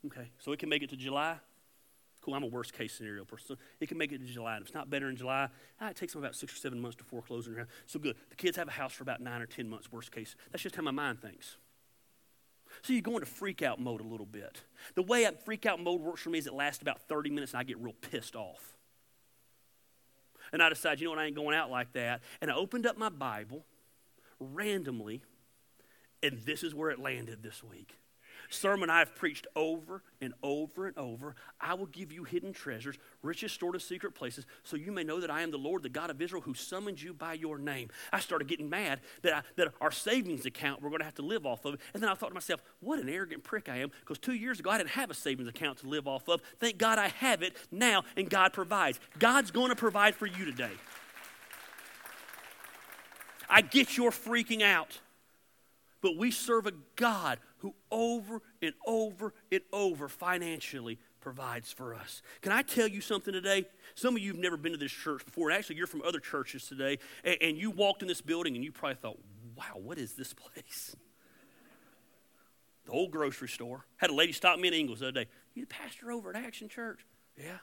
[0.06, 1.36] Okay, so it can make it to July.
[2.22, 3.58] Cool, I'm a worst case scenario person.
[3.78, 4.56] It can make it to July.
[4.56, 5.48] If it's not better in July,
[5.82, 7.72] ah, it takes them about six or seven months to foreclose on your house.
[7.84, 8.16] So good.
[8.30, 10.34] The kids have a house for about nine or ten months, worst case.
[10.50, 11.58] That's just how my mind thinks.
[12.82, 14.62] So you go into freak out mode a little bit.
[14.94, 17.60] The way freak out mode works for me is it lasts about 30 minutes and
[17.60, 18.74] I get real pissed off.
[20.52, 22.22] And I decide, you know what, I ain't going out like that.
[22.40, 23.64] And I opened up my Bible
[24.38, 25.22] randomly,
[26.22, 27.96] and this is where it landed this week
[28.50, 31.34] sermon I've preached over and over and over.
[31.60, 35.20] I will give you hidden treasures, riches stored in secret places, so you may know
[35.20, 37.90] that I am the Lord, the God of Israel, who summoned you by your name.
[38.12, 41.22] I started getting mad that, I, that our savings account we're going to have to
[41.22, 41.78] live off of.
[41.94, 44.60] And then I thought to myself, what an arrogant prick I am, because two years
[44.60, 46.40] ago I didn't have a savings account to live off of.
[46.58, 49.00] Thank God I have it now, and God provides.
[49.18, 50.72] God's going to provide for you today.
[53.48, 54.98] I get your freaking out.
[56.02, 62.22] But we serve a God who over and over and over financially provides for us.
[62.40, 63.64] Can I tell you something today?
[63.96, 66.68] Some of you have never been to this church before, actually, you're from other churches
[66.68, 69.18] today, and, and you walked in this building and you probably thought,
[69.56, 70.94] wow, what is this place?
[72.84, 73.84] The old grocery store.
[73.96, 75.30] Had a lady stop me in Ingles the other day.
[75.54, 77.04] You the pastor over at Action Church?
[77.36, 77.56] Yeah.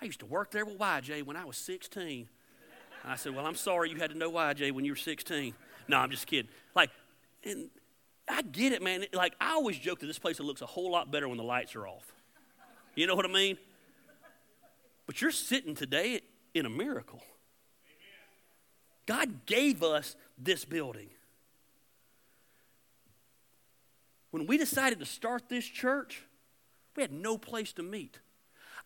[0.00, 2.28] I used to work there with YJ when I was 16.
[3.04, 5.52] I said, Well, I'm sorry you had to know YJ when you were 16.
[5.88, 6.48] No, I'm just kidding.
[6.76, 6.90] Like,
[7.42, 7.70] and
[8.30, 9.04] I get it, man.
[9.12, 11.74] Like, I always joke that this place looks a whole lot better when the lights
[11.76, 12.12] are off.
[12.94, 13.58] You know what I mean?
[15.06, 16.20] But you're sitting today
[16.54, 17.22] in a miracle.
[19.06, 21.08] God gave us this building.
[24.30, 26.22] When we decided to start this church,
[26.96, 28.18] we had no place to meet.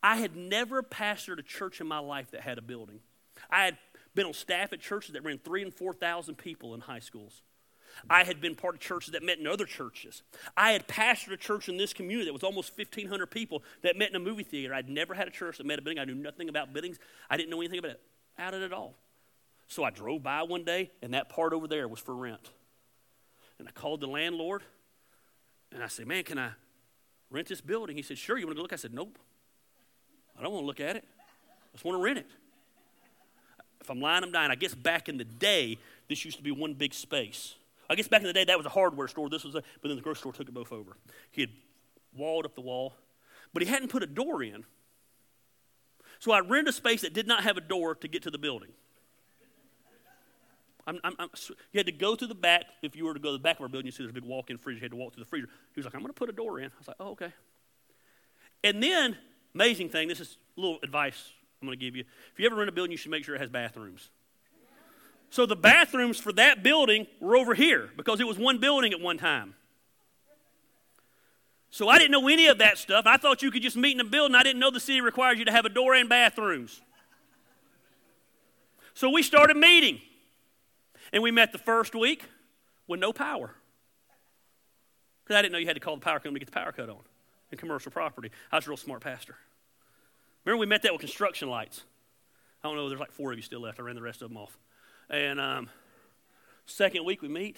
[0.03, 3.01] I had never pastored a church in my life that had a building.
[3.51, 3.79] I had
[4.15, 7.43] been on staff at churches that ran three and 4,000 people in high schools.
[8.09, 10.23] I had been part of churches that met in other churches.
[10.57, 14.11] I had pastored a church in this community that was almost 1,500 people that met
[14.11, 14.75] in a movie theater.
[14.75, 15.99] I'd never had a church that met a building.
[15.99, 16.99] I knew nothing about buildings.
[17.31, 18.01] I didn't know anything about it,
[18.37, 18.95] about it at all.
[19.69, 22.51] So I drove by one day, and that part over there was for rent.
[23.59, 24.63] And I called the landlord,
[25.73, 26.51] and I said, Man, can I
[27.31, 27.97] rent this building?
[27.97, 28.37] He said, Sure.
[28.37, 28.73] You want to look?
[28.73, 29.19] I said, Nope.
[30.39, 31.05] I don't want to look at it.
[31.07, 32.27] I just want to rent it.
[33.81, 34.51] If I'm lying, I'm dying.
[34.51, 35.79] I guess back in the day,
[36.09, 37.55] this used to be one big space.
[37.89, 39.29] I guess back in the day that was a hardware store.
[39.29, 40.97] This was a, but then the grocery store took it both over.
[41.31, 41.51] He had
[42.17, 42.95] walled up the wall,
[43.53, 44.65] but he hadn't put a door in.
[46.19, 48.39] So I rented a space that did not have a door to get to the
[48.39, 48.71] building.
[50.87, 51.29] I'm, I'm, I'm,
[51.73, 52.65] you had to go through the back.
[52.83, 54.15] If you were to go to the back of our building, you see there's a
[54.15, 54.79] big walk-in freezer.
[54.79, 55.49] You had to walk through the freezer.
[55.75, 57.33] He was like, "I'm going to put a door in." I was like, "Oh, okay."
[58.63, 59.17] And then,
[59.55, 60.09] amazing thing.
[60.09, 62.05] This is a little advice I'm going to give you.
[62.33, 64.11] If you ever rent a building, you should make sure it has bathrooms.
[65.35, 69.01] So the bathrooms for that building were over here because it was one building at
[69.01, 69.57] one time.
[71.71, 73.05] So I didn't know any of that stuff.
[73.05, 74.37] I thought you could just meet in a building.
[74.37, 76.81] I didn't know the city requires you to have a door and bathrooms.
[78.95, 80.01] So we started meeting.
[81.13, 82.27] And we met the first week
[82.87, 83.57] with no power.
[85.25, 86.71] Because I didn't know you had to call the power company to get the power
[86.71, 87.01] cut on
[87.51, 88.31] in commercial property.
[88.53, 89.35] I was a real smart pastor.
[90.45, 91.83] Remember, we met that with construction lights.
[92.63, 93.81] I don't know, there's like four of you still left.
[93.81, 94.57] I ran the rest of them off.
[95.11, 95.69] And um,
[96.67, 97.57] second week we meet.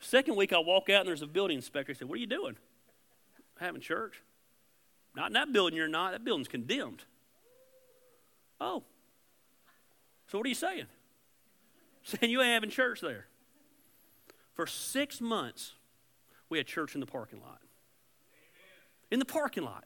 [0.00, 1.92] Second week I walk out and there's a building inspector.
[1.92, 2.56] He said, What are you doing?
[3.58, 4.22] Having church.
[5.14, 6.12] Not in that building you're not.
[6.12, 7.04] That building's condemned.
[8.60, 8.82] Oh.
[10.28, 10.86] So what are you saying?
[12.04, 13.26] Saying you ain't having church there.
[14.54, 15.72] For six months,
[16.48, 17.60] we had church in the parking lot.
[19.10, 19.84] in the parking lot.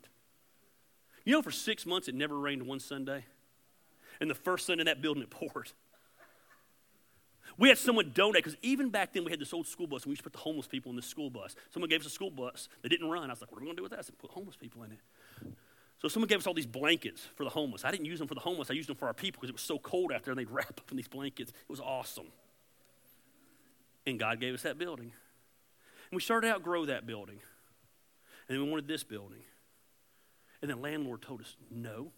[1.25, 3.25] You know, for six months it never rained one Sunday.
[4.21, 5.73] And the first Sunday in that building it poured.
[7.59, 10.07] We had someone donate, because even back then we had this old school bus, and
[10.07, 11.55] we used to put the homeless people in the school bus.
[11.71, 13.25] Someone gave us a school bus that didn't run.
[13.25, 13.99] I was like, what are we going to do with that?
[13.99, 14.99] I said, put homeless people in it.
[16.01, 17.85] So someone gave us all these blankets for the homeless.
[17.85, 19.55] I didn't use them for the homeless, I used them for our people because it
[19.55, 21.51] was so cold out there, and they'd wrap up in these blankets.
[21.51, 22.27] It was awesome.
[24.07, 25.13] And God gave us that building.
[26.11, 27.39] And we started to outgrow that building.
[28.49, 29.43] And then we wanted this building.
[30.61, 32.13] And the landlord told us no,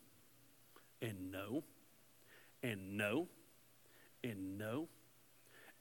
[1.02, 1.62] and no,
[2.62, 3.28] and no,
[4.22, 4.88] and no,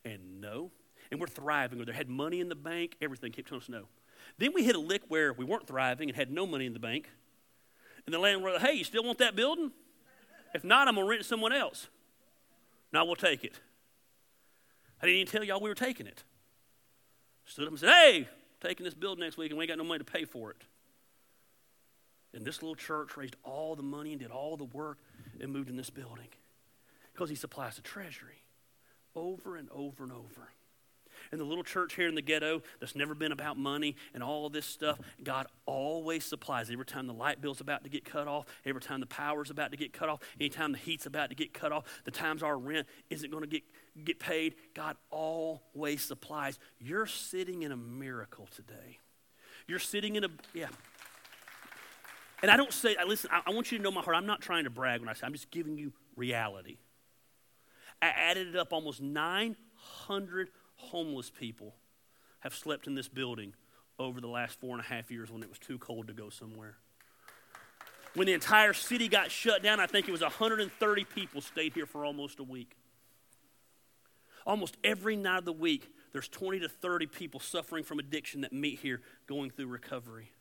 [0.05, 0.71] and no.
[1.11, 3.87] And we're thriving, or they had money in the bank, everything kept telling us no.
[4.37, 6.79] Then we hit a lick where we weren't thriving and had no money in the
[6.79, 7.09] bank.
[8.05, 9.71] And the landlord, hey, you still want that building?
[10.53, 11.87] If not, I'm going to rent it to someone else.
[12.91, 13.59] Now we'll take it.
[15.01, 16.23] I didn't even tell y'all we were taking it.
[17.45, 18.27] Stood up and said, hey,
[18.61, 20.57] taking this building next week and we ain't got no money to pay for it.
[22.33, 24.97] And this little church raised all the money and did all the work
[25.39, 26.27] and moved in this building
[27.13, 28.42] because he supplies the treasury
[29.15, 30.49] over and over and over.
[31.31, 34.49] And the little church here in the ghetto that's never been about money and all
[34.49, 36.69] this stuff, God always supplies.
[36.69, 39.71] Every time the light bill's about to get cut off, every time the power's about
[39.71, 42.57] to get cut off, anytime the heat's about to get cut off, the times our
[42.57, 43.63] rent isn't going to get,
[44.03, 46.59] get paid, God always supplies.
[46.79, 48.99] You're sitting in a miracle today.
[49.67, 50.67] You're sitting in a, yeah.
[52.41, 54.17] And I don't say, listen, I, I want you to know my heart.
[54.17, 56.77] I'm not trying to brag when I say, I'm just giving you reality.
[58.01, 61.75] I added it up almost 900 homeless people
[62.39, 63.53] have slept in this building
[63.99, 66.29] over the last four and a half years when it was too cold to go
[66.29, 66.77] somewhere.
[68.15, 71.85] When the entire city got shut down, I think it was 130 people stayed here
[71.85, 72.75] for almost a week.
[74.45, 78.53] Almost every night of the week, there's 20 to 30 people suffering from addiction that
[78.53, 80.31] meet here going through recovery.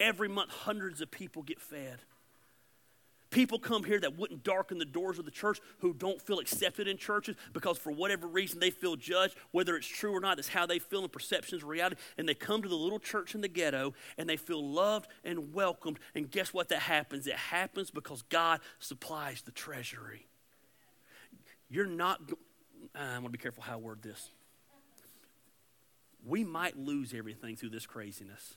[0.00, 1.98] Every month, hundreds of people get fed.
[3.30, 6.88] People come here that wouldn't darken the doors of the church who don't feel accepted
[6.88, 10.48] in churches because for whatever reason they feel judged, whether it's true or not, it's
[10.48, 11.94] how they feel and perceptions reality.
[12.18, 15.54] And they come to the little church in the ghetto and they feel loved and
[15.54, 16.00] welcomed.
[16.16, 17.28] And guess what that happens?
[17.28, 20.26] It happens because God supplies the treasury.
[21.68, 22.20] You're not,
[22.96, 24.30] uh, I want to be careful how I word this.
[26.26, 28.56] We might lose everything through this craziness,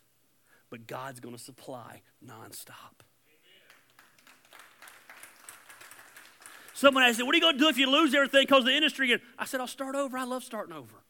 [0.71, 3.03] but God's going to supply nonstop.
[6.73, 8.75] Someone asked, me, What are you going to do if you lose everything because the
[8.75, 9.19] industry?
[9.37, 10.17] I said, I'll start over.
[10.17, 11.03] I love starting over.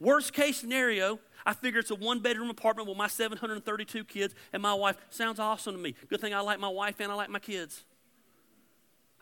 [0.00, 4.62] Worst case scenario, I figure it's a one bedroom apartment with my 732 kids and
[4.62, 4.96] my wife.
[5.10, 5.94] Sounds awesome to me.
[6.08, 7.84] Good thing I like my wife and I like my kids.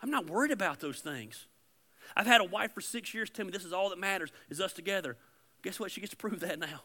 [0.01, 1.45] I'm not worried about those things.
[2.15, 4.59] I've had a wife for six years tell me this is all that matters is
[4.59, 5.17] us together.
[5.61, 5.91] Guess what?
[5.91, 6.81] She gets to prove that now.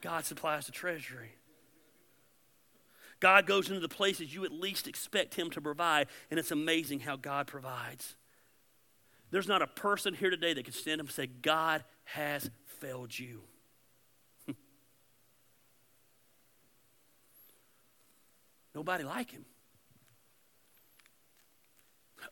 [0.00, 1.32] God supplies the treasury.
[3.20, 7.00] God goes into the places you at least expect Him to provide, and it's amazing
[7.00, 8.16] how God provides.
[9.30, 12.50] There's not a person here today that can stand up and say, God has
[12.80, 13.42] failed you.
[18.74, 19.44] Nobody like Him.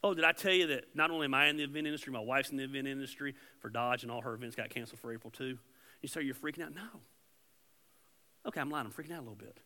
[0.02, 2.20] Oh, did I tell you that not only am I in the event industry, my
[2.20, 5.30] wife's in the event industry for Dodge, and all her events got canceled for April
[5.30, 5.58] too?
[6.02, 6.74] You say you're freaking out?
[6.74, 7.00] No.
[8.46, 8.86] Okay, I'm lying.
[8.86, 9.58] I'm freaking out a little bit.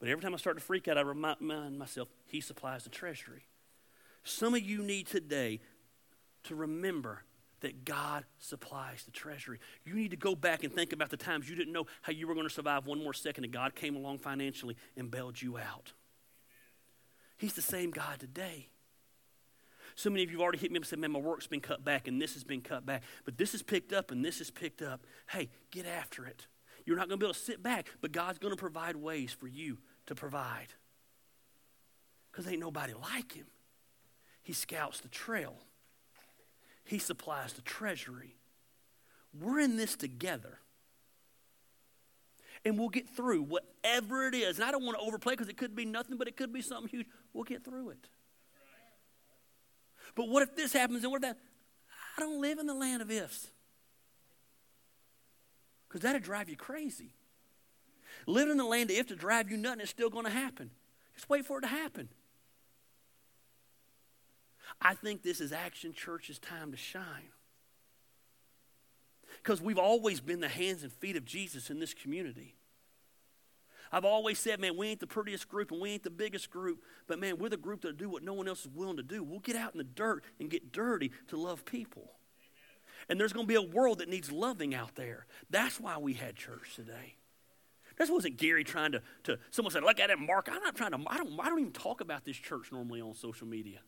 [0.00, 3.46] But every time I start to freak out, I remind myself, He supplies the treasury.
[4.22, 5.60] Some of you need today
[6.44, 7.22] to remember
[7.60, 9.58] that God supplies the treasury.
[9.84, 12.28] You need to go back and think about the times you didn't know how you
[12.28, 15.58] were going to survive one more second, and God came along financially and bailed you
[15.58, 15.92] out.
[17.36, 18.68] He's the same God today.
[19.94, 21.60] So many of you have already hit me up and said, Man, my work's been
[21.60, 23.02] cut back and this has been cut back.
[23.24, 25.04] But this is picked up and this is picked up.
[25.28, 26.46] Hey, get after it.
[26.84, 29.32] You're not going to be able to sit back, but God's going to provide ways
[29.32, 29.78] for you
[30.08, 30.68] to provide.
[32.30, 33.46] Because ain't nobody like him.
[34.42, 35.54] He scouts the trail,
[36.84, 38.34] he supplies the treasury.
[39.38, 40.58] We're in this together.
[42.64, 44.56] And we'll get through whatever it is.
[44.56, 46.60] And I don't want to overplay because it could be nothing, but it could be
[46.60, 47.06] something huge.
[47.32, 48.08] We'll get through it.
[50.16, 51.38] But what if this happens and what if that?
[52.16, 53.48] I don't live in the land of ifs
[55.86, 57.12] because that'd drive you crazy.
[58.28, 60.70] Living in the land if to drive you nothing is still going to happen.
[61.14, 62.10] Just wait for it to happen.
[64.82, 67.32] I think this is Action Church's time to shine.
[69.42, 72.54] Because we've always been the hands and feet of Jesus in this community.
[73.90, 76.82] I've always said, man, we ain't the prettiest group and we ain't the biggest group,
[77.06, 79.22] but man, we're the group that'll do what no one else is willing to do.
[79.22, 82.12] We'll get out in the dirt and get dirty to love people.
[83.08, 85.24] And there's going to be a world that needs loving out there.
[85.48, 87.14] That's why we had church today.
[87.98, 90.48] This wasn't Gary trying to, to someone said, look at it, Mark.
[90.50, 93.14] I'm not trying to, I don't, I don't even talk about this church normally on
[93.14, 93.80] social media.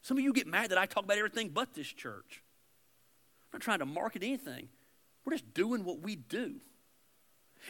[0.00, 2.42] Some of you get mad that I talk about everything but this church.
[3.52, 4.68] I'm not trying to market anything.
[5.24, 6.56] We're just doing what we do.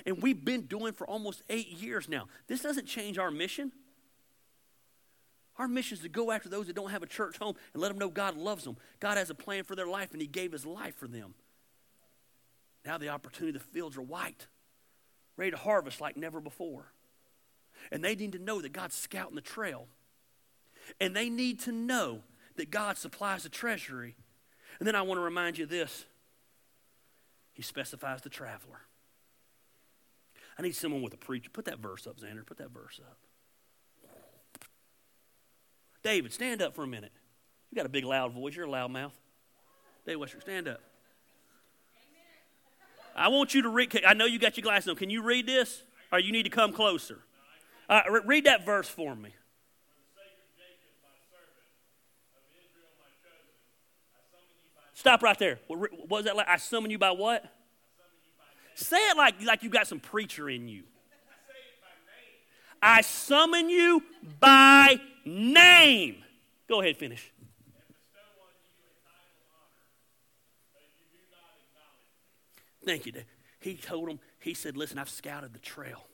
[0.07, 2.27] And we've been doing for almost eight years now.
[2.47, 3.73] This doesn't change our mission.
[5.57, 7.89] Our mission is to go after those that don't have a church home and let
[7.89, 8.77] them know God loves them.
[8.99, 11.35] God has a plan for their life, and He gave His life for them.
[12.85, 14.49] Now the opportunity, the fields are white,
[15.37, 16.93] ready to harvest like never before.
[17.91, 19.87] And they need to know that God's scouting the trail.
[21.01, 22.21] And they need to know
[22.57, 24.17] that God supplies the treasury.
[24.79, 26.05] And then I want to remind you this
[27.53, 28.81] He specifies the traveler.
[30.59, 31.51] I need someone with a preacher.
[31.51, 32.47] Put that verse up, Xander.
[32.47, 33.19] Put that verse up.
[36.03, 37.13] David, stand up for a minute.
[37.71, 38.55] You got a big, loud voice.
[38.55, 39.19] You're a loud mouth.
[40.07, 40.81] David Western, stand up.
[43.17, 44.05] I want you to read.
[44.07, 44.97] I know you got your glasses on.
[44.97, 45.83] Can you read this?
[46.13, 47.21] Or you need to come closer?
[47.89, 49.31] Uh, read that verse for me.
[54.95, 55.59] Stop right there.
[55.67, 56.49] What was that like?
[56.49, 57.45] I summon you by what?
[58.75, 60.85] Say it like, like you got some preacher in you.
[62.83, 64.03] I summon you
[64.41, 66.17] by name.
[66.69, 67.33] Go ahead, finish.
[72.85, 73.13] Thank you.
[73.61, 76.05] He told him, he said, Listen, I've scouted the trail.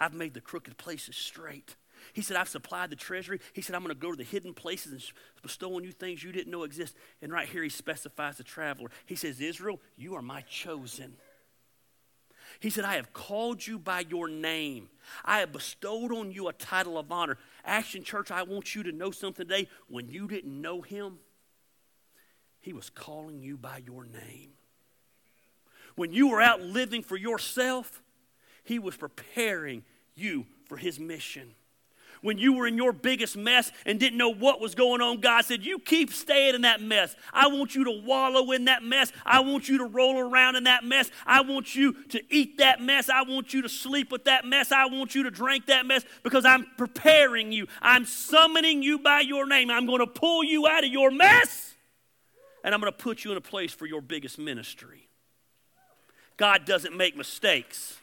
[0.00, 1.76] I've made the crooked places straight.
[2.12, 3.40] He said, I've supplied the treasury.
[3.52, 5.02] He said, I'm going to go to the hidden places and
[5.42, 6.94] bestow on you things you didn't know exist.
[7.22, 8.90] And right here, he specifies the traveler.
[9.06, 11.14] He says, Israel, you are my chosen.
[12.60, 14.88] He said, I have called you by your name.
[15.24, 17.38] I have bestowed on you a title of honor.
[17.64, 19.68] Action Church, I want you to know something today.
[19.88, 21.18] When you didn't know him,
[22.60, 24.55] he was calling you by your name.
[25.96, 28.02] When you were out living for yourself,
[28.64, 29.82] he was preparing
[30.14, 31.54] you for his mission
[32.26, 35.44] when you were in your biggest mess and didn't know what was going on, God
[35.44, 37.14] said, You keep staying in that mess.
[37.32, 39.12] I want you to wallow in that mess.
[39.24, 41.10] I want you to roll around in that mess.
[41.24, 43.08] I want you to eat that mess.
[43.08, 44.72] I want you to sleep with that mess.
[44.72, 47.66] I want you to drink that mess because I'm preparing you.
[47.80, 49.70] I'm summoning you by your name.
[49.70, 51.74] I'm going to pull you out of your mess
[52.64, 55.05] and I'm going to put you in a place for your biggest ministry.
[56.36, 57.98] God doesn't make mistakes.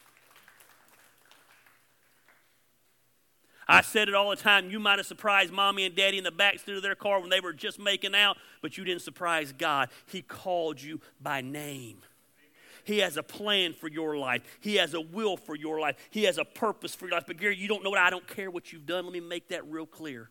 [3.66, 4.70] I said it all the time.
[4.70, 7.40] You might have surprised mommy and daddy in the backseat of their car when they
[7.40, 9.88] were just making out, but you didn't surprise God.
[10.06, 11.98] He called you by name.
[12.84, 14.42] He has a plan for your life.
[14.60, 15.96] He has a will for your life.
[16.10, 17.24] He has a purpose for your life.
[17.26, 19.04] But Gary, you don't know what I don't care what you've done.
[19.04, 20.28] Let me make that real clear.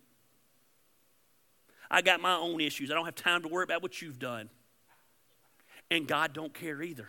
[1.90, 2.92] I got my own issues.
[2.92, 4.50] I don't have time to worry about what you've done.
[5.90, 7.08] And God don't care either.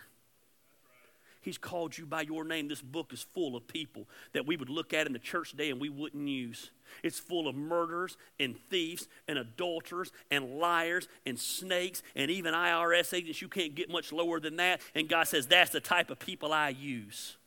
[1.45, 2.67] He's called you by your name.
[2.67, 5.69] This book is full of people that we would look at in the church today
[5.69, 6.71] and we wouldn't use.
[7.03, 13.13] It's full of murderers and thieves and adulterers and liars and snakes and even IRS
[13.13, 13.43] agents.
[13.43, 14.81] You can't get much lower than that.
[14.95, 17.37] And God says, that's the type of people I use.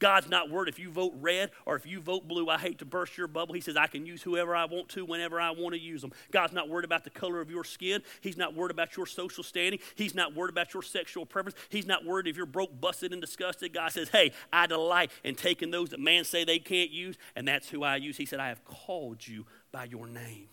[0.00, 2.48] God's not worried if you vote red or if you vote blue.
[2.48, 3.54] I hate to burst your bubble.
[3.54, 6.12] He says, I can use whoever I want to whenever I want to use them.
[6.32, 8.02] God's not worried about the color of your skin.
[8.22, 9.78] He's not worried about your social standing.
[9.94, 11.56] He's not worried about your sexual preference.
[11.68, 13.74] He's not worried if you're broke, busted, and disgusted.
[13.74, 17.46] God says, Hey, I delight in taking those that man say they can't use, and
[17.46, 18.16] that's who I use.
[18.16, 20.48] He said, I have called you by your name.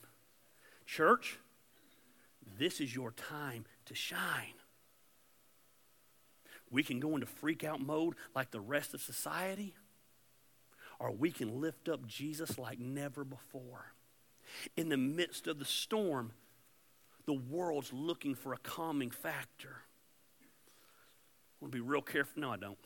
[0.86, 1.40] Church,
[2.60, 4.57] this is your time to shine.
[6.70, 9.76] We can go into freak out mode like the rest of society,
[11.00, 13.94] or we can lift up Jesus like never before.
[14.76, 16.32] In the midst of the storm,
[17.26, 19.82] the world's looking for a calming factor.
[20.42, 22.42] I want to be real careful.
[22.42, 22.78] No, I don't.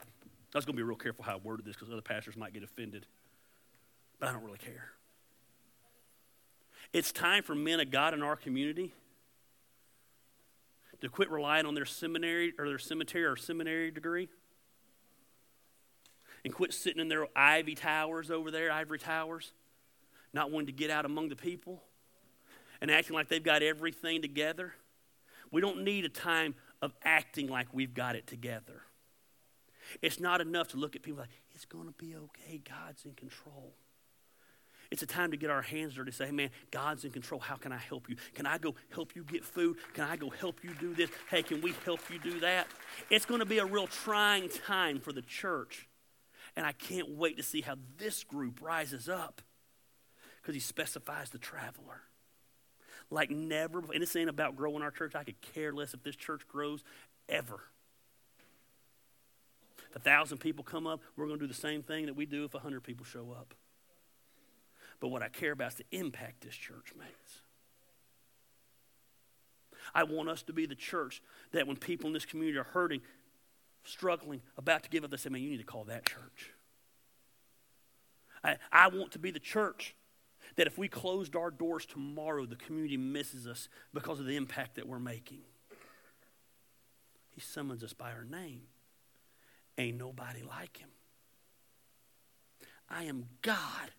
[0.00, 2.52] I was going to be real careful how I worded this because other pastors might
[2.52, 3.06] get offended.
[4.20, 4.90] But I don't really care.
[6.92, 8.92] It's time for men of God in our community
[11.00, 14.28] to quit relying on their seminary or their cemetery or seminary degree
[16.44, 19.52] and quit sitting in their ivy towers over there, ivory towers,
[20.32, 21.82] not wanting to get out among the people
[22.80, 24.74] and acting like they've got everything together.
[25.50, 28.82] We don't need a time of acting like we've got it together.
[30.02, 33.12] It's not enough to look at people like, it's going to be okay, God's in
[33.14, 33.74] control.
[34.90, 37.40] It's a time to get our hands dirty say, hey, man, God's in control.
[37.40, 38.16] How can I help you?
[38.34, 39.76] Can I go help you get food?
[39.94, 41.10] Can I go help you do this?
[41.30, 42.66] Hey, can we help you do that?
[43.10, 45.88] It's going to be a real trying time for the church.
[46.56, 49.42] And I can't wait to see how this group rises up
[50.40, 52.02] because he specifies the traveler.
[53.10, 55.14] Like never, and this ain't about growing our church.
[55.14, 56.84] I could care less if this church grows
[57.28, 57.60] ever.
[59.90, 62.26] If a thousand people come up, we're going to do the same thing that we
[62.26, 63.54] do if a hundred people show up.
[65.04, 67.42] But what I care about is the impact this church makes.
[69.94, 73.02] I want us to be the church that when people in this community are hurting,
[73.84, 76.52] struggling, about to give up, they say, man, you need to call that church.
[78.42, 79.94] I, I want to be the church
[80.56, 84.76] that if we closed our doors tomorrow, the community misses us because of the impact
[84.76, 85.40] that we're making.
[87.30, 88.62] He summons us by our name.
[89.76, 90.88] Ain't nobody like him.
[92.88, 93.90] I am God,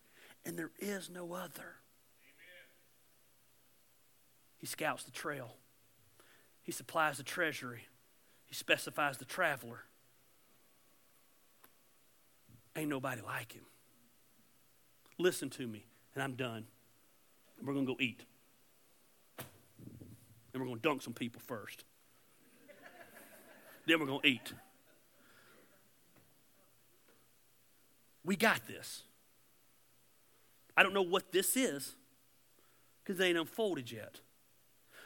[0.46, 1.74] and there is no other.
[2.22, 2.66] Amen.
[4.56, 5.56] He scouts the trail,
[6.62, 7.86] He supplies the treasury,
[8.46, 9.82] He specifies the traveler.
[12.76, 13.64] Ain't nobody like him.
[15.18, 16.66] Listen to me, and I'm done.
[17.64, 18.22] We're going to go eat.
[19.38, 21.84] And we're going to dunk some people first.
[23.86, 24.52] then we're going to eat.
[28.24, 29.04] We got this.
[30.76, 31.94] I don't know what this is
[33.02, 34.20] because they ain't unfolded yet.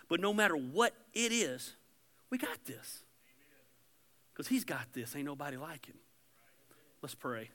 [0.09, 1.75] But no matter what it is,
[2.31, 3.03] we got this.
[4.33, 5.15] Because he's got this.
[5.15, 5.97] Ain't nobody like him.
[7.03, 7.51] Let's pray.